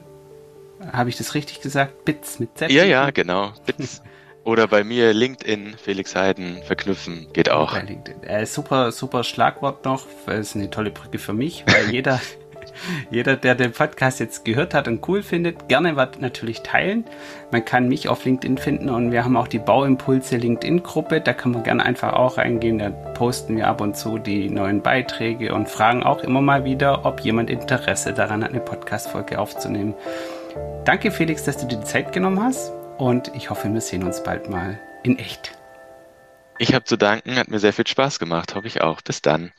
Habe 0.91 1.09
ich 1.09 1.17
das 1.17 1.35
richtig 1.35 1.61
gesagt? 1.61 2.05
Bits 2.05 2.39
mit 2.39 2.57
Z? 2.57 2.71
Ja, 2.71 2.85
ja, 2.85 3.11
genau. 3.11 3.53
Bits. 3.65 4.01
Oder 4.43 4.67
bei 4.67 4.83
mir 4.83 5.13
LinkedIn, 5.13 5.75
Felix 5.81 6.15
Heiden, 6.15 6.63
verknüpfen, 6.63 7.27
geht 7.33 7.49
auch. 7.49 7.73
Bei 7.73 7.81
LinkedIn. 7.81 8.23
Äh, 8.23 8.45
super, 8.45 8.91
super 8.91 9.23
Schlagwort 9.23 9.85
noch, 9.85 10.05
weil 10.25 10.39
es 10.39 10.55
eine 10.55 10.69
tolle 10.69 10.91
Brücke 10.91 11.19
für 11.19 11.33
mich, 11.33 11.65
weil 11.67 11.89
jeder, 11.93 12.19
jeder, 13.11 13.35
der 13.35 13.55
den 13.55 13.73
Podcast 13.73 14.19
jetzt 14.21 14.45
gehört 14.45 14.73
hat 14.73 14.87
und 14.87 15.07
cool 15.07 15.23
findet, 15.23 15.67
gerne 15.67 15.97
was 15.97 16.19
natürlich 16.19 16.61
teilen. 16.61 17.03
Man 17.51 17.65
kann 17.65 17.89
mich 17.89 18.07
auf 18.07 18.23
LinkedIn 18.23 18.57
finden 18.57 18.89
und 18.89 19.11
wir 19.11 19.25
haben 19.25 19.35
auch 19.35 19.47
die 19.47 19.59
Bauimpulse 19.59 20.37
LinkedIn-Gruppe, 20.37 21.19
da 21.19 21.33
kann 21.33 21.51
man 21.51 21.63
gerne 21.63 21.85
einfach 21.85 22.13
auch 22.13 22.37
reingehen, 22.37 22.79
da 22.79 22.89
posten 22.89 23.57
wir 23.57 23.67
ab 23.67 23.81
und 23.81 23.97
zu 23.97 24.19
die 24.19 24.49
neuen 24.49 24.81
Beiträge 24.81 25.53
und 25.53 25.67
fragen 25.67 26.01
auch 26.01 26.23
immer 26.23 26.41
mal 26.41 26.63
wieder, 26.63 27.05
ob 27.05 27.19
jemand 27.19 27.49
Interesse 27.49 28.13
daran 28.13 28.43
hat, 28.43 28.51
eine 28.51 28.61
Podcast-Folge 28.61 29.37
aufzunehmen. 29.37 29.93
Danke 30.85 31.11
Felix, 31.11 31.43
dass 31.43 31.57
du 31.57 31.67
dir 31.67 31.77
die 31.77 31.83
Zeit 31.83 32.13
genommen 32.13 32.41
hast 32.41 32.71
und 32.99 33.33
ich 33.33 33.49
hoffe, 33.49 33.73
wir 33.73 33.81
sehen 33.81 34.03
uns 34.03 34.21
bald 34.23 34.49
mal 34.49 34.79
in 35.03 35.17
echt. 35.17 35.57
Ich 36.57 36.73
habe 36.73 36.83
zu 36.83 36.97
danken, 36.97 37.37
hat 37.37 37.47
mir 37.47 37.59
sehr 37.59 37.71
viel 37.73 37.87
Spaß 37.87 38.19
gemacht, 38.19 38.53
hoffe 38.55 38.67
ich 38.67 38.81
auch. 38.81 39.01
Bis 39.01 39.21
dann. 39.21 39.53